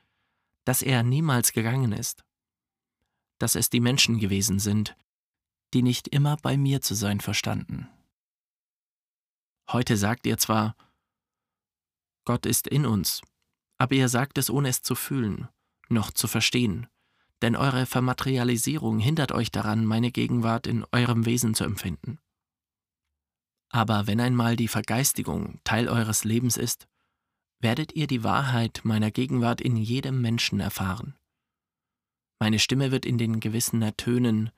dass 0.65 0.81
er 0.81 1.03
niemals 1.03 1.53
gegangen 1.53 1.93
ist, 1.93 2.25
dass 3.37 3.57
es 3.57 3.69
die 3.69 3.81
Menschen 3.81 4.19
gewesen 4.19 4.59
sind, 4.59 4.97
die 5.75 5.83
nicht 5.83 6.09
immer 6.09 6.39
bei 6.39 6.57
mir 6.57 6.81
zu 6.81 6.95
sein 6.95 7.21
verstanden. 7.21 7.91
Heute 9.71 9.99
sagt 9.99 10.25
ihr 10.25 10.39
zwar, 10.39 10.77
Gott 12.25 12.47
ist 12.47 12.67
in 12.67 12.87
uns, 12.87 13.21
aber 13.77 13.95
ihr 13.97 14.09
sagt 14.09 14.39
es 14.39 14.49
ohne 14.49 14.71
es 14.71 14.81
zu 14.81 14.95
fühlen, 14.95 15.49
noch 15.91 16.11
zu 16.11 16.27
verstehen, 16.27 16.87
denn 17.43 17.57
eure 17.57 17.87
Vermaterialisierung 17.87 18.99
hindert 18.99 19.33
euch 19.33 19.51
daran, 19.51 19.85
meine 19.85 20.13
Gegenwart 20.13 20.67
in 20.67 20.85
eurem 20.93 21.27
Wesen 21.27 21.55
zu 21.55 21.65
empfinden. 21.65 22.19
Aber 23.69 24.07
wenn 24.07 24.21
einmal 24.21 24.57
die 24.57 24.69
Vergeistigung 24.69 25.61
Teil 25.65 25.89
eures 25.89 26.25
Lebens 26.25 26.57
ist, 26.57 26.87
werdet 27.59 27.95
ihr 27.95 28.07
die 28.07 28.23
Wahrheit 28.23 28.81
meiner 28.85 29.11
Gegenwart 29.11 29.61
in 29.61 29.77
jedem 29.77 30.21
Menschen 30.21 30.61
erfahren. 30.61 31.17
Meine 32.39 32.59
Stimme 32.59 32.91
wird 32.91 33.07
in 33.07 33.19
den 33.19 33.41
Gewissen 33.41 33.83
ertönen, 33.83 34.51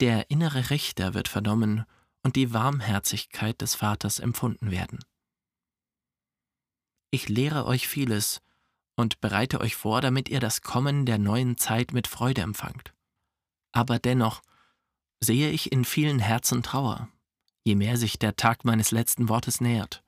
der 0.00 0.30
innere 0.30 0.70
Richter 0.70 1.14
wird 1.14 1.28
vernommen 1.28 1.84
und 2.22 2.36
die 2.36 2.52
Warmherzigkeit 2.52 3.60
des 3.60 3.74
Vaters 3.74 4.18
empfunden 4.18 4.70
werden. 4.70 4.98
Ich 7.10 7.28
lehre 7.28 7.66
euch 7.66 7.88
vieles 7.88 8.40
und 8.96 9.20
bereite 9.20 9.60
euch 9.60 9.76
vor, 9.76 10.00
damit 10.00 10.28
ihr 10.28 10.40
das 10.40 10.62
Kommen 10.62 11.06
der 11.06 11.18
neuen 11.18 11.56
Zeit 11.56 11.92
mit 11.92 12.06
Freude 12.06 12.42
empfangt. 12.42 12.92
Aber 13.72 13.98
dennoch 13.98 14.42
sehe 15.20 15.50
ich 15.50 15.72
in 15.72 15.84
vielen 15.84 16.18
Herzen 16.18 16.62
Trauer, 16.62 17.08
je 17.64 17.74
mehr 17.74 17.96
sich 17.96 18.18
der 18.18 18.36
Tag 18.36 18.64
meines 18.64 18.90
letzten 18.90 19.28
Wortes 19.28 19.60
nähert. 19.60 20.02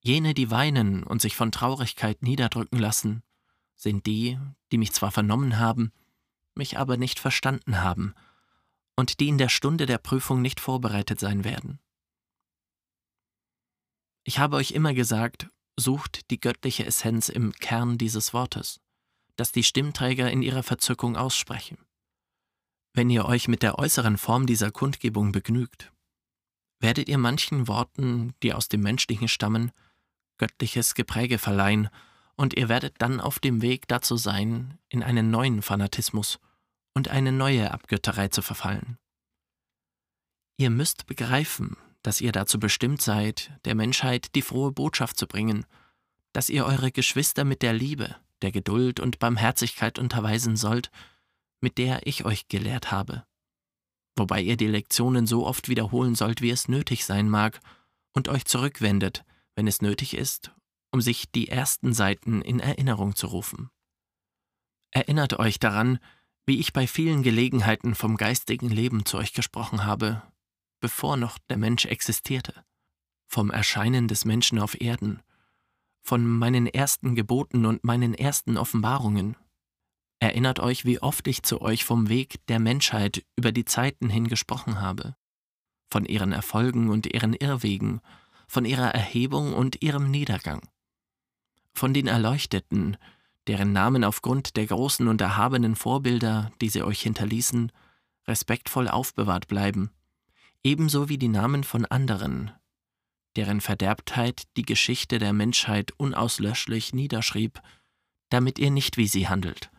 Jene, 0.00 0.34
die 0.34 0.50
weinen 0.50 1.04
und 1.04 1.22
sich 1.22 1.36
von 1.36 1.52
Traurigkeit 1.52 2.22
niederdrücken 2.22 2.78
lassen, 2.78 3.22
sind 3.76 4.06
die, 4.06 4.38
die 4.70 4.78
mich 4.78 4.92
zwar 4.92 5.12
vernommen 5.12 5.58
haben, 5.58 5.92
mich 6.54 6.78
aber 6.78 6.96
nicht 6.96 7.18
verstanden 7.18 7.80
haben 7.80 8.14
und 8.96 9.20
die 9.20 9.28
in 9.28 9.38
der 9.38 9.48
Stunde 9.48 9.86
der 9.86 9.98
Prüfung 9.98 10.42
nicht 10.42 10.60
vorbereitet 10.60 11.20
sein 11.20 11.44
werden. 11.44 11.78
Ich 14.24 14.38
habe 14.38 14.56
euch 14.56 14.72
immer 14.72 14.94
gesagt, 14.94 15.48
sucht 15.76 16.30
die 16.30 16.40
göttliche 16.40 16.84
Essenz 16.84 17.28
im 17.28 17.52
Kern 17.52 17.98
dieses 17.98 18.32
Wortes, 18.32 18.80
das 19.36 19.52
die 19.52 19.64
Stimmträger 19.64 20.30
in 20.30 20.42
ihrer 20.42 20.62
Verzückung 20.62 21.16
aussprechen. 21.16 21.78
Wenn 22.94 23.08
ihr 23.08 23.24
euch 23.24 23.48
mit 23.48 23.62
der 23.62 23.78
äußeren 23.78 24.18
Form 24.18 24.46
dieser 24.46 24.70
Kundgebung 24.70 25.32
begnügt, 25.32 25.92
werdet 26.80 27.08
ihr 27.08 27.18
manchen 27.18 27.68
Worten, 27.68 28.34
die 28.42 28.52
aus 28.52 28.68
dem 28.68 28.82
Menschlichen 28.82 29.28
stammen, 29.28 29.72
göttliches 30.38 30.94
Gepräge 30.94 31.38
verleihen, 31.38 31.88
und 32.34 32.56
ihr 32.56 32.68
werdet 32.68 32.94
dann 32.98 33.20
auf 33.20 33.38
dem 33.38 33.62
Weg 33.62 33.86
dazu 33.88 34.16
sein, 34.16 34.78
in 34.88 35.02
einen 35.02 35.30
neuen 35.30 35.62
Fanatismus 35.62 36.40
und 36.94 37.08
eine 37.08 37.30
neue 37.30 37.70
Abgötterei 37.70 38.28
zu 38.28 38.42
verfallen. 38.42 38.98
Ihr 40.56 40.70
müsst 40.70 41.06
begreifen, 41.06 41.76
dass 42.02 42.20
ihr 42.20 42.32
dazu 42.32 42.58
bestimmt 42.58 43.00
seid, 43.00 43.52
der 43.64 43.74
Menschheit 43.74 44.34
die 44.34 44.42
frohe 44.42 44.72
Botschaft 44.72 45.16
zu 45.16 45.26
bringen, 45.26 45.64
dass 46.32 46.48
ihr 46.48 46.66
eure 46.66 46.90
Geschwister 46.90 47.44
mit 47.44 47.62
der 47.62 47.72
Liebe, 47.72 48.16
der 48.42 48.52
Geduld 48.52 49.00
und 49.00 49.18
Barmherzigkeit 49.18 49.98
unterweisen 49.98 50.56
sollt, 50.56 50.90
mit 51.60 51.78
der 51.78 52.06
ich 52.06 52.24
euch 52.24 52.48
gelehrt 52.48 52.90
habe, 52.90 53.24
wobei 54.16 54.40
ihr 54.40 54.56
die 54.56 54.66
Lektionen 54.66 55.26
so 55.26 55.46
oft 55.46 55.68
wiederholen 55.68 56.14
sollt, 56.14 56.42
wie 56.42 56.50
es 56.50 56.68
nötig 56.68 57.04
sein 57.04 57.28
mag, 57.28 57.60
und 58.14 58.28
euch 58.28 58.44
zurückwendet, 58.44 59.24
wenn 59.54 59.66
es 59.66 59.80
nötig 59.80 60.14
ist, 60.14 60.52
um 60.90 61.00
sich 61.00 61.30
die 61.30 61.48
ersten 61.48 61.94
Seiten 61.94 62.42
in 62.42 62.60
Erinnerung 62.60 63.14
zu 63.14 63.28
rufen. 63.28 63.70
Erinnert 64.90 65.38
euch 65.38 65.58
daran, 65.58 65.98
wie 66.44 66.58
ich 66.58 66.72
bei 66.72 66.86
vielen 66.86 67.22
Gelegenheiten 67.22 67.94
vom 67.94 68.16
geistigen 68.16 68.68
Leben 68.68 69.06
zu 69.06 69.16
euch 69.16 69.32
gesprochen 69.32 69.86
habe, 69.86 70.22
bevor 70.82 71.16
noch 71.16 71.38
der 71.38 71.56
Mensch 71.56 71.86
existierte, 71.86 72.64
vom 73.28 73.50
Erscheinen 73.50 74.08
des 74.08 74.24
Menschen 74.26 74.58
auf 74.58 74.78
Erden, 74.78 75.22
von 76.02 76.26
meinen 76.26 76.66
ersten 76.66 77.14
Geboten 77.14 77.64
und 77.64 77.84
meinen 77.84 78.14
ersten 78.14 78.58
Offenbarungen. 78.58 79.36
Erinnert 80.18 80.58
euch, 80.58 80.84
wie 80.84 81.00
oft 81.00 81.26
ich 81.28 81.44
zu 81.44 81.62
euch 81.62 81.84
vom 81.84 82.08
Weg 82.08 82.44
der 82.48 82.58
Menschheit 82.58 83.24
über 83.36 83.52
die 83.52 83.64
Zeiten 83.64 84.10
hin 84.10 84.26
gesprochen 84.26 84.80
habe, 84.80 85.14
von 85.88 86.04
ihren 86.04 86.32
Erfolgen 86.32 86.90
und 86.90 87.06
ihren 87.06 87.32
Irrwegen, 87.32 88.00
von 88.48 88.64
ihrer 88.64 88.92
Erhebung 88.92 89.54
und 89.54 89.82
ihrem 89.82 90.10
Niedergang, 90.10 90.68
von 91.72 91.94
den 91.94 92.08
Erleuchteten, 92.08 92.96
deren 93.46 93.72
Namen 93.72 94.02
aufgrund 94.02 94.56
der 94.56 94.66
großen 94.66 95.06
und 95.06 95.20
erhabenen 95.20 95.76
Vorbilder, 95.76 96.50
die 96.60 96.68
sie 96.70 96.82
euch 96.82 97.02
hinterließen, 97.02 97.70
respektvoll 98.26 98.88
aufbewahrt 98.88 99.46
bleiben, 99.46 99.92
ebenso 100.62 101.08
wie 101.08 101.18
die 101.18 101.28
Namen 101.28 101.64
von 101.64 101.84
anderen, 101.86 102.52
deren 103.36 103.60
Verderbtheit 103.60 104.44
die 104.56 104.62
Geschichte 104.62 105.18
der 105.18 105.32
Menschheit 105.32 105.92
unauslöschlich 105.96 106.92
niederschrieb, 106.92 107.60
damit 108.28 108.58
ihr 108.58 108.70
nicht 108.70 108.96
wie 108.96 109.08
sie 109.08 109.28
handelt. 109.28 109.70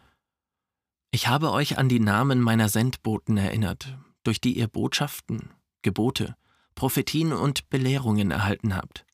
Ich 1.12 1.28
habe 1.28 1.52
euch 1.52 1.78
an 1.78 1.90
die 1.90 2.00
Namen 2.00 2.42
meiner 2.42 2.70
Sendboten 2.70 3.38
erinnert, 3.38 3.98
durch 4.24 4.42
die 4.42 4.58
ihr 4.58 4.68
Botschaften, 4.68 5.52
Gebote, 5.84 6.36
Prophetien 6.76 7.34
und 7.34 7.70
Belehrungen 7.70 8.32
erhalten 8.32 8.76
habt. 8.76 9.06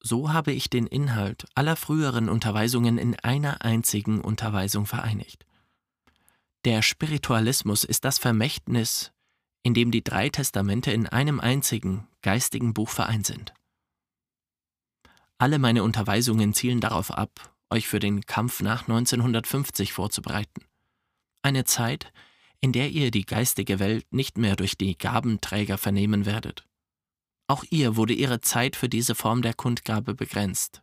So 0.00 0.32
habe 0.32 0.52
ich 0.52 0.68
den 0.68 0.86
Inhalt 0.86 1.46
aller 1.54 1.76
früheren 1.76 2.28
Unterweisungen 2.28 2.98
in 2.98 3.18
einer 3.20 3.62
einzigen 3.62 4.20
Unterweisung 4.20 4.86
vereinigt. 4.86 5.46
Der 6.64 6.82
Spiritualismus 6.82 7.82
ist 7.84 8.04
das 8.04 8.18
Vermächtnis, 8.18 9.12
in 9.62 9.74
dem 9.74 9.90
die 9.90 10.02
drei 10.02 10.28
Testamente 10.28 10.90
in 10.92 11.06
einem 11.06 11.40
einzigen 11.40 12.06
geistigen 12.22 12.74
Buch 12.74 12.88
vereint 12.88 13.26
sind. 13.26 13.54
Alle 15.38 15.58
meine 15.58 15.82
Unterweisungen 15.82 16.54
zielen 16.54 16.80
darauf 16.80 17.10
ab, 17.10 17.54
euch 17.70 17.88
für 17.88 17.98
den 17.98 18.26
Kampf 18.26 18.60
nach 18.60 18.82
1950 18.82 19.92
vorzubereiten. 19.92 20.64
Eine 21.42 21.64
Zeit, 21.64 22.12
in 22.60 22.72
der 22.72 22.90
ihr 22.90 23.10
die 23.10 23.26
geistige 23.26 23.80
Welt 23.80 24.06
nicht 24.12 24.38
mehr 24.38 24.54
durch 24.54 24.78
die 24.78 24.96
Gabenträger 24.96 25.78
vernehmen 25.78 26.26
werdet. 26.26 26.64
Auch 27.48 27.64
ihr 27.70 27.96
wurde 27.96 28.14
ihre 28.14 28.40
Zeit 28.40 28.76
für 28.76 28.88
diese 28.88 29.14
Form 29.16 29.42
der 29.42 29.54
Kundgabe 29.54 30.14
begrenzt. 30.14 30.82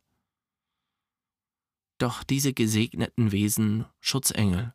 Doch 2.00 2.24
diese 2.24 2.54
gesegneten 2.54 3.32
Wesen, 3.32 3.86
Schutzengel, 4.02 4.74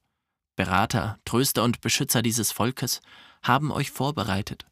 Berater, 0.57 1.19
Tröster 1.25 1.65
und 1.65 1.81
Beschützer 1.81 2.23
dieses 2.23 2.53
Volkes, 2.53 3.01
haben 3.43 3.73
euch 3.73 3.91
vorbereitet, 3.91 4.67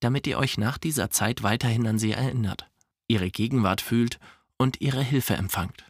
damit 0.00 0.26
ihr 0.26 0.38
euch 0.38 0.58
nach 0.58 0.78
dieser 0.78 1.10
Zeit 1.10 1.42
weiterhin 1.42 1.86
an 1.86 1.98
sie 1.98 2.12
erinnert, 2.12 2.70
ihre 3.08 3.30
Gegenwart 3.30 3.80
fühlt 3.80 4.18
und 4.58 4.80
ihre 4.80 5.02
Hilfe 5.02 5.34
empfangt. 5.34 5.84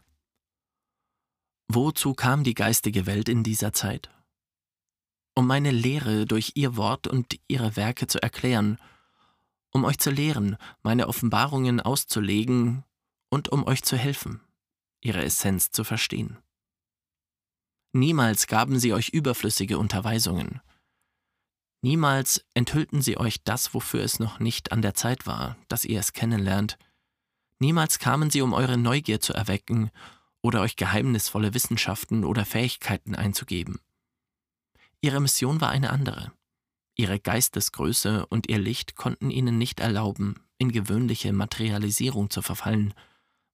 Wozu 1.69 2.15
kam 2.15 2.45
die 2.45 2.55
geistige 2.55 3.07
Welt 3.07 3.29
in 3.29 3.43
dieser 3.43 3.73
Zeit? 3.73 4.11
Um 5.35 5.47
meine 5.47 5.73
Lehre 5.73 6.27
durch 6.27 6.53
ihr 6.55 6.77
Wort 6.77 7.09
und 7.09 7.41
ihre 7.49 7.77
Werke 7.77 8.07
zu 8.07 8.23
erklären, 8.23 8.79
um 9.73 9.85
euch 9.85 9.99
zu 9.99 10.11
lehren, 10.11 10.57
meine 10.83 11.09
Offenbarungen 11.09 11.81
auszulegen 11.81 12.85
und 13.31 13.49
um 13.49 13.67
euch 13.67 13.83
zu 13.83 13.97
helfen, 13.97 14.41
ihre 15.01 15.25
Essenz 15.25 15.73
zu 15.73 15.83
verstehen. 15.83 16.39
Niemals 17.97 18.49
gaben 18.49 18.81
sie 18.81 18.93
euch 18.93 19.11
überflüssige 19.11 19.79
Unterweisungen. 19.79 20.61
Niemals 21.81 22.45
enthüllten 22.53 23.01
sie 23.01 23.17
euch 23.19 23.45
das, 23.45 23.73
wofür 23.73 24.03
es 24.03 24.19
noch 24.19 24.41
nicht 24.41 24.73
an 24.73 24.83
der 24.83 24.95
Zeit 24.95 25.27
war, 25.27 25.57
dass 25.69 25.85
ihr 25.85 26.01
es 26.01 26.13
kennenlernt. 26.13 26.77
Niemals 27.61 28.01
kamen 28.01 28.31
sie, 28.31 28.43
um 28.43 28.53
eure 28.53 28.77
Neugier 28.77 29.21
zu 29.21 29.33
erwecken 29.33 29.93
oder 30.43 30.63
euch 30.63 30.75
geheimnisvolle 30.75 31.55
Wissenschaften 31.55 32.25
oder 32.25 32.45
Fähigkeiten 32.45 33.15
einzugeben. 33.15 33.79
Ihre 35.01 35.21
Mission 35.21 35.61
war 35.61 35.71
eine 35.71 35.91
andere. 35.91 36.33
Ihre 36.97 37.21
Geistesgröße 37.21 38.27
und 38.27 38.49
ihr 38.49 38.59
Licht 38.59 38.97
konnten 38.97 39.31
ihnen 39.31 39.57
nicht 39.57 39.79
erlauben, 39.79 40.41
in 40.59 40.73
gewöhnliche 40.73 41.33
Materialisierung 41.33 42.29
zu 42.29 42.43
verfallen, 42.43 42.93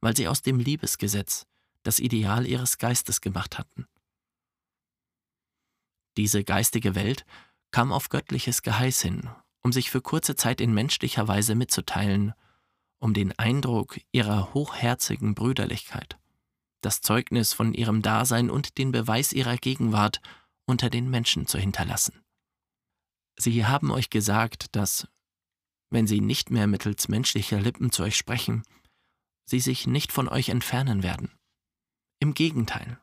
weil 0.00 0.16
sie 0.16 0.29
aus 0.29 0.40
dem 0.40 0.61
Liebesgesetz 0.61 1.46
das 1.83 1.98
Ideal 1.98 2.46
ihres 2.46 2.79
Geistes 2.79 3.20
gemacht 3.20 3.59
hatten. 3.59 3.87
Diese 6.20 6.44
geistige 6.44 6.94
Welt 6.94 7.24
kam 7.70 7.92
auf 7.92 8.11
göttliches 8.11 8.61
Geheiß 8.61 9.00
hin, 9.00 9.30
um 9.62 9.72
sich 9.72 9.88
für 9.88 10.02
kurze 10.02 10.37
Zeit 10.37 10.61
in 10.61 10.74
menschlicher 10.74 11.26
Weise 11.28 11.54
mitzuteilen, 11.54 12.35
um 12.98 13.14
den 13.14 13.33
Eindruck 13.38 13.98
ihrer 14.12 14.52
hochherzigen 14.52 15.35
Brüderlichkeit, 15.35 16.18
das 16.83 17.00
Zeugnis 17.00 17.54
von 17.54 17.72
ihrem 17.72 18.02
Dasein 18.02 18.50
und 18.50 18.76
den 18.76 18.92
Beweis 18.92 19.33
ihrer 19.33 19.56
Gegenwart 19.56 20.20
unter 20.66 20.90
den 20.90 21.09
Menschen 21.09 21.46
zu 21.46 21.56
hinterlassen. 21.56 22.20
Sie 23.38 23.64
haben 23.64 23.90
euch 23.90 24.11
gesagt, 24.11 24.76
dass, 24.76 25.09
wenn 25.88 26.06
sie 26.06 26.20
nicht 26.20 26.50
mehr 26.50 26.66
mittels 26.66 27.09
menschlicher 27.09 27.62
Lippen 27.62 27.92
zu 27.92 28.02
euch 28.02 28.18
sprechen, 28.18 28.62
sie 29.46 29.61
sich 29.61 29.87
nicht 29.87 30.12
von 30.12 30.28
euch 30.28 30.50
entfernen 30.50 31.02
werden. 31.02 31.30
Im 32.18 32.35
Gegenteil, 32.35 33.00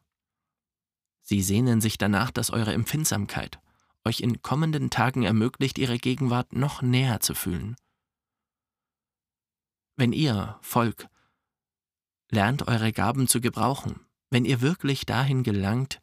Sie 1.29 1.41
sehnen 1.41 1.81
sich 1.81 1.97
danach, 1.97 2.31
dass 2.31 2.51
eure 2.51 2.71
Empfindsamkeit 2.71 3.59
euch 4.05 4.21
in 4.21 4.41
kommenden 4.41 4.89
Tagen 4.89 5.23
ermöglicht, 5.23 5.77
ihre 5.77 5.97
Gegenwart 5.97 6.53
noch 6.53 6.81
näher 6.81 7.19
zu 7.19 7.35
fühlen. 7.35 7.75
Wenn 9.97 10.13
ihr, 10.13 10.57
Volk, 10.61 11.09
lernt 12.31 12.69
eure 12.69 12.93
Gaben 12.93 13.27
zu 13.27 13.41
gebrauchen, 13.41 13.99
wenn 14.29 14.45
ihr 14.45 14.61
wirklich 14.61 15.05
dahin 15.05 15.43
gelangt, 15.43 15.99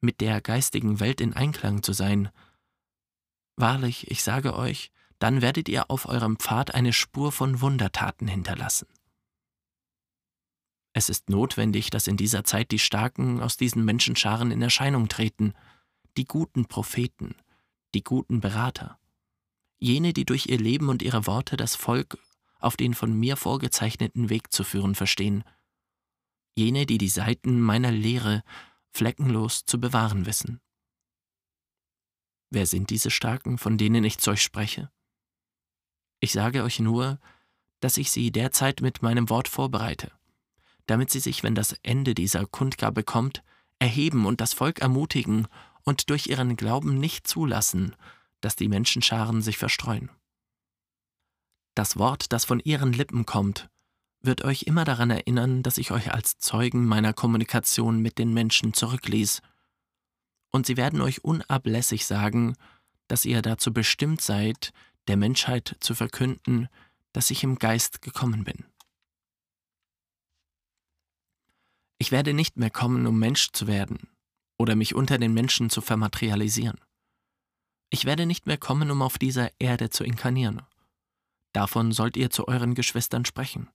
mit 0.00 0.20
der 0.20 0.40
geistigen 0.40 0.98
Welt 0.98 1.20
in 1.20 1.34
Einklang 1.34 1.84
zu 1.84 1.92
sein, 1.92 2.30
wahrlich, 3.54 4.10
ich 4.10 4.24
sage 4.24 4.56
euch, 4.56 4.90
dann 5.20 5.40
werdet 5.40 5.68
ihr 5.68 5.88
auf 5.88 6.06
eurem 6.06 6.36
Pfad 6.36 6.74
eine 6.74 6.92
Spur 6.92 7.30
von 7.30 7.60
Wundertaten 7.60 8.26
hinterlassen. 8.26 8.88
Es 10.96 11.08
ist 11.08 11.28
notwendig, 11.28 11.90
dass 11.90 12.06
in 12.06 12.16
dieser 12.16 12.44
Zeit 12.44 12.70
die 12.70 12.78
Starken 12.78 13.40
aus 13.40 13.56
diesen 13.56 13.84
Menschenscharen 13.84 14.52
in 14.52 14.62
Erscheinung 14.62 15.08
treten, 15.08 15.52
die 16.16 16.24
guten 16.24 16.66
Propheten, 16.66 17.34
die 17.94 18.04
guten 18.04 18.40
Berater, 18.40 18.96
jene, 19.80 20.12
die 20.12 20.24
durch 20.24 20.46
ihr 20.46 20.58
Leben 20.58 20.88
und 20.88 21.02
ihre 21.02 21.26
Worte 21.26 21.56
das 21.56 21.74
Volk 21.74 22.16
auf 22.60 22.76
den 22.76 22.94
von 22.94 23.12
mir 23.12 23.36
vorgezeichneten 23.36 24.30
Weg 24.30 24.52
zu 24.52 24.62
führen 24.62 24.94
verstehen, 24.94 25.42
jene, 26.54 26.86
die 26.86 26.98
die 26.98 27.08
Seiten 27.08 27.60
meiner 27.60 27.90
Lehre 27.90 28.44
fleckenlos 28.92 29.64
zu 29.64 29.80
bewahren 29.80 30.26
wissen. 30.26 30.60
Wer 32.50 32.66
sind 32.66 32.90
diese 32.90 33.10
Starken, 33.10 33.58
von 33.58 33.78
denen 33.78 34.04
ich 34.04 34.18
zu 34.18 34.30
euch 34.30 34.42
spreche? 34.42 34.92
Ich 36.20 36.30
sage 36.30 36.62
euch 36.62 36.78
nur, 36.78 37.18
dass 37.80 37.96
ich 37.96 38.12
sie 38.12 38.30
derzeit 38.30 38.80
mit 38.80 39.02
meinem 39.02 39.28
Wort 39.28 39.48
vorbereite 39.48 40.12
damit 40.86 41.10
sie 41.10 41.20
sich, 41.20 41.42
wenn 41.42 41.54
das 41.54 41.74
Ende 41.82 42.14
dieser 42.14 42.46
Kundgabe 42.46 43.02
kommt, 43.02 43.42
erheben 43.78 44.26
und 44.26 44.40
das 44.40 44.54
Volk 44.54 44.80
ermutigen 44.80 45.46
und 45.82 46.10
durch 46.10 46.26
ihren 46.26 46.56
Glauben 46.56 46.98
nicht 46.98 47.26
zulassen, 47.26 47.94
dass 48.40 48.56
die 48.56 48.68
Menschenscharen 48.68 49.42
sich 49.42 49.58
verstreuen. 49.58 50.10
Das 51.74 51.96
Wort, 51.96 52.32
das 52.32 52.44
von 52.44 52.60
ihren 52.60 52.92
Lippen 52.92 53.26
kommt, 53.26 53.68
wird 54.20 54.44
euch 54.44 54.62
immer 54.62 54.84
daran 54.84 55.10
erinnern, 55.10 55.62
dass 55.62 55.76
ich 55.76 55.90
euch 55.90 56.12
als 56.12 56.38
Zeugen 56.38 56.86
meiner 56.86 57.12
Kommunikation 57.12 58.00
mit 58.00 58.18
den 58.18 58.32
Menschen 58.32 58.72
zurückließ, 58.72 59.42
und 60.50 60.66
sie 60.66 60.76
werden 60.76 61.00
euch 61.00 61.24
unablässig 61.24 62.06
sagen, 62.06 62.54
dass 63.08 63.24
ihr 63.24 63.42
dazu 63.42 63.72
bestimmt 63.72 64.20
seid, 64.20 64.72
der 65.08 65.16
Menschheit 65.16 65.76
zu 65.80 65.96
verkünden, 65.96 66.68
dass 67.12 67.30
ich 67.30 67.42
im 67.42 67.58
Geist 67.58 68.02
gekommen 68.02 68.44
bin. 68.44 68.64
Ich 71.98 72.10
werde 72.12 72.34
nicht 72.34 72.56
mehr 72.56 72.70
kommen, 72.70 73.06
um 73.06 73.18
Mensch 73.18 73.52
zu 73.52 73.66
werden 73.66 74.08
oder 74.58 74.76
mich 74.76 74.94
unter 74.94 75.18
den 75.18 75.32
Menschen 75.32 75.70
zu 75.70 75.80
vermaterialisieren. 75.80 76.80
Ich 77.90 78.04
werde 78.04 78.26
nicht 78.26 78.46
mehr 78.46 78.58
kommen, 78.58 78.90
um 78.90 79.02
auf 79.02 79.18
dieser 79.18 79.50
Erde 79.60 79.90
zu 79.90 80.04
inkarnieren. 80.04 80.62
Davon 81.52 81.92
sollt 81.92 82.16
ihr 82.16 82.30
zu 82.30 82.48
euren 82.48 82.74
Geschwistern 82.74 83.24
sprechen. 83.24 83.70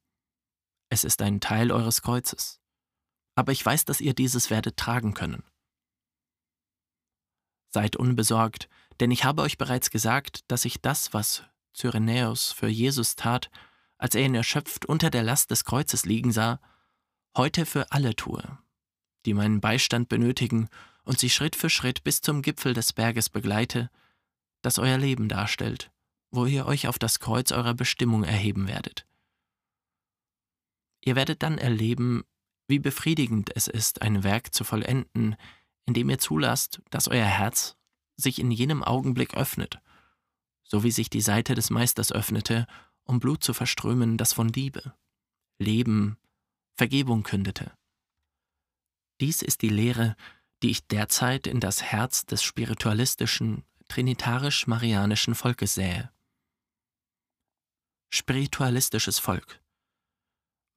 Es 0.89 1.03
ist 1.03 1.21
ein 1.21 1.39
Teil 1.39 1.71
eures 1.71 2.01
Kreuzes. 2.01 2.59
Aber 3.35 3.51
ich 3.51 3.65
weiß, 3.65 3.85
dass 3.85 4.01
ihr 4.01 4.13
dieses 4.13 4.49
werdet 4.49 4.75
tragen 4.75 5.13
können. 5.13 5.43
Seid 7.71 7.95
unbesorgt, 7.95 8.67
denn 8.99 9.11
ich 9.11 9.23
habe 9.23 9.43
euch 9.43 9.57
bereits 9.57 9.91
gesagt, 9.91 10.43
dass 10.51 10.65
ich 10.65 10.81
das, 10.81 11.13
was 11.13 11.43
Cyrenäus 11.73 12.51
für 12.51 12.67
Jesus 12.67 13.15
tat, 13.15 13.49
als 13.97 14.15
er 14.15 14.25
ihn 14.25 14.35
erschöpft 14.35 14.85
unter 14.85 15.09
der 15.09 15.23
Last 15.23 15.51
des 15.51 15.63
Kreuzes 15.63 16.05
liegen 16.05 16.31
sah, 16.31 16.59
heute 17.35 17.65
für 17.65 17.91
alle 17.91 18.15
tue, 18.15 18.57
die 19.25 19.33
meinen 19.33 19.61
Beistand 19.61 20.09
benötigen 20.09 20.69
und 21.03 21.19
sie 21.19 21.29
Schritt 21.29 21.55
für 21.55 21.69
Schritt 21.69 22.03
bis 22.03 22.21
zum 22.21 22.41
Gipfel 22.41 22.73
des 22.73 22.93
Berges 22.93 23.29
begleite, 23.29 23.89
das 24.61 24.79
euer 24.79 24.97
Leben 24.97 25.29
darstellt, 25.29 25.91
wo 26.31 26.45
ihr 26.45 26.65
euch 26.65 26.87
auf 26.87 26.99
das 26.99 27.19
Kreuz 27.19 27.51
eurer 27.51 27.73
Bestimmung 27.73 28.23
erheben 28.23 28.67
werdet. 28.67 29.05
Ihr 31.03 31.15
werdet 31.15 31.43
dann 31.43 31.57
erleben, 31.57 32.23
wie 32.67 32.79
befriedigend 32.79 33.55
es 33.55 33.67
ist, 33.67 34.01
ein 34.01 34.23
Werk 34.23 34.53
zu 34.53 34.63
vollenden, 34.63 35.35
indem 35.85 36.09
ihr 36.09 36.19
zulasst, 36.19 36.81
dass 36.91 37.07
euer 37.07 37.25
Herz 37.25 37.77
sich 38.15 38.39
in 38.39 38.51
jenem 38.51 38.83
Augenblick 38.83 39.35
öffnet, 39.35 39.79
so 40.63 40.83
wie 40.83 40.91
sich 40.91 41.09
die 41.09 41.21
Seite 41.21 41.55
des 41.55 41.69
Meisters 41.69 42.11
öffnete, 42.11 42.67
um 43.03 43.19
Blut 43.19 43.43
zu 43.43 43.53
verströmen, 43.53 44.17
das 44.17 44.33
von 44.33 44.49
Liebe, 44.49 44.93
Leben 45.57 46.17
Vergebung 46.79 47.23
kündete. 47.23 47.73
Dies 49.19 49.41
ist 49.41 49.63
die 49.63 49.67
Lehre, 49.67 50.15
die 50.63 50.69
ich 50.69 50.87
derzeit 50.87 51.45
in 51.45 51.59
das 51.59 51.83
Herz 51.83 52.25
des 52.25 52.41
spiritualistischen, 52.41 53.65
trinitarisch-marianischen 53.89 55.35
Volkes 55.35 55.75
sähe. 55.75 56.09
Spiritualistisches 58.13 59.19
Volk, 59.19 59.61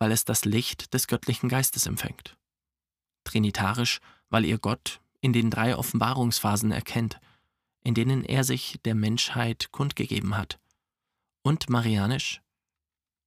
weil 0.01 0.11
es 0.11 0.25
das 0.25 0.45
Licht 0.45 0.93
des 0.93 1.07
göttlichen 1.07 1.49
Geistes 1.49 1.87
empfängt. 1.87 2.37
Trinitarisch, 3.23 4.01
weil 4.29 4.45
ihr 4.45 4.59
Gott 4.59 5.01
in 5.21 5.33
den 5.33 5.51
drei 5.51 5.77
Offenbarungsphasen 5.77 6.73
erkennt, 6.73 7.21
in 7.85 7.95
denen 7.95 8.25
er 8.25 8.43
sich 8.43 8.81
der 8.85 8.97
Menschheit 8.97 9.71
kundgegeben 9.71 10.37
hat. 10.37 10.59
Und 11.43 11.71
marianisch, 11.71 12.43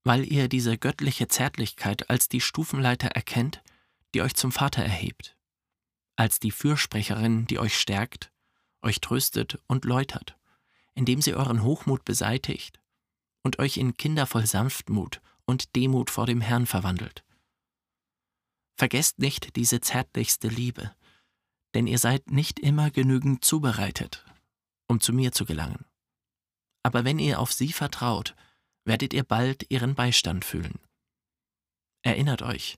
weil 0.06 0.32
ihr 0.32 0.48
diese 0.48 0.78
göttliche 0.78 1.28
Zärtlichkeit 1.28 2.10
als 2.10 2.30
die 2.30 2.40
Stufenleiter 2.40 3.08
erkennt, 3.08 3.62
die 4.14 4.22
euch 4.22 4.36
zum 4.36 4.52
Vater 4.52 4.84
erhebt, 4.84 5.36
als 6.16 6.40
die 6.40 6.52
Fürsprecherin, 6.52 7.48
die 7.48 7.60
euch 7.60 7.78
stärkt, 7.78 8.32
euch 8.84 9.02
tröstet 9.02 9.60
und 9.68 9.84
läutert, 9.84 10.38
indem 10.94 11.22
sie 11.22 11.34
euren 11.34 11.64
Hochmut 11.64 12.06
beseitigt 12.06 12.80
und 13.44 13.58
euch 13.58 13.78
in 13.78 13.98
kindervoll 13.98 14.46
Sanftmut 14.46 15.22
und 15.46 15.76
Demut 15.76 16.12
vor 16.12 16.28
dem 16.28 16.40
Herrn 16.40 16.68
verwandelt. 16.68 17.26
Vergesst 18.78 19.18
nicht 19.18 19.56
diese 19.56 19.82
zärtlichste 19.82 20.50
Liebe, 20.50 20.96
denn 21.74 21.88
ihr 21.88 21.98
seid 21.98 22.30
nicht 22.30 22.60
immer 22.60 22.92
genügend 22.92 23.44
zubereitet, 23.44 24.24
um 24.88 25.02
zu 25.02 25.14
mir 25.14 25.32
zu 25.32 25.46
gelangen. 25.46 25.86
Aber 26.84 27.06
wenn 27.06 27.18
ihr 27.18 27.40
auf 27.40 27.52
sie 27.52 27.72
vertraut, 27.72 28.36
werdet 28.86 29.14
ihr 29.14 29.24
bald 29.24 29.70
ihren 29.70 29.96
Beistand 29.96 30.46
fühlen. 30.46 30.80
Erinnert 32.04 32.42
euch, 32.42 32.78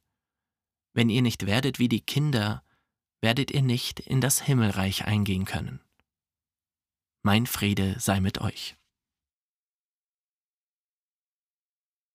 wenn 0.93 1.09
ihr 1.09 1.21
nicht 1.21 1.45
werdet 1.45 1.79
wie 1.79 1.89
die 1.89 2.01
Kinder, 2.01 2.63
werdet 3.21 3.51
ihr 3.51 3.61
nicht 3.61 3.99
in 3.99 4.21
das 4.21 4.41
Himmelreich 4.41 5.05
eingehen 5.05 5.45
können. 5.45 5.81
Mein 7.23 7.45
Friede 7.45 7.99
sei 7.99 8.19
mit 8.19 8.39
euch. 8.39 8.77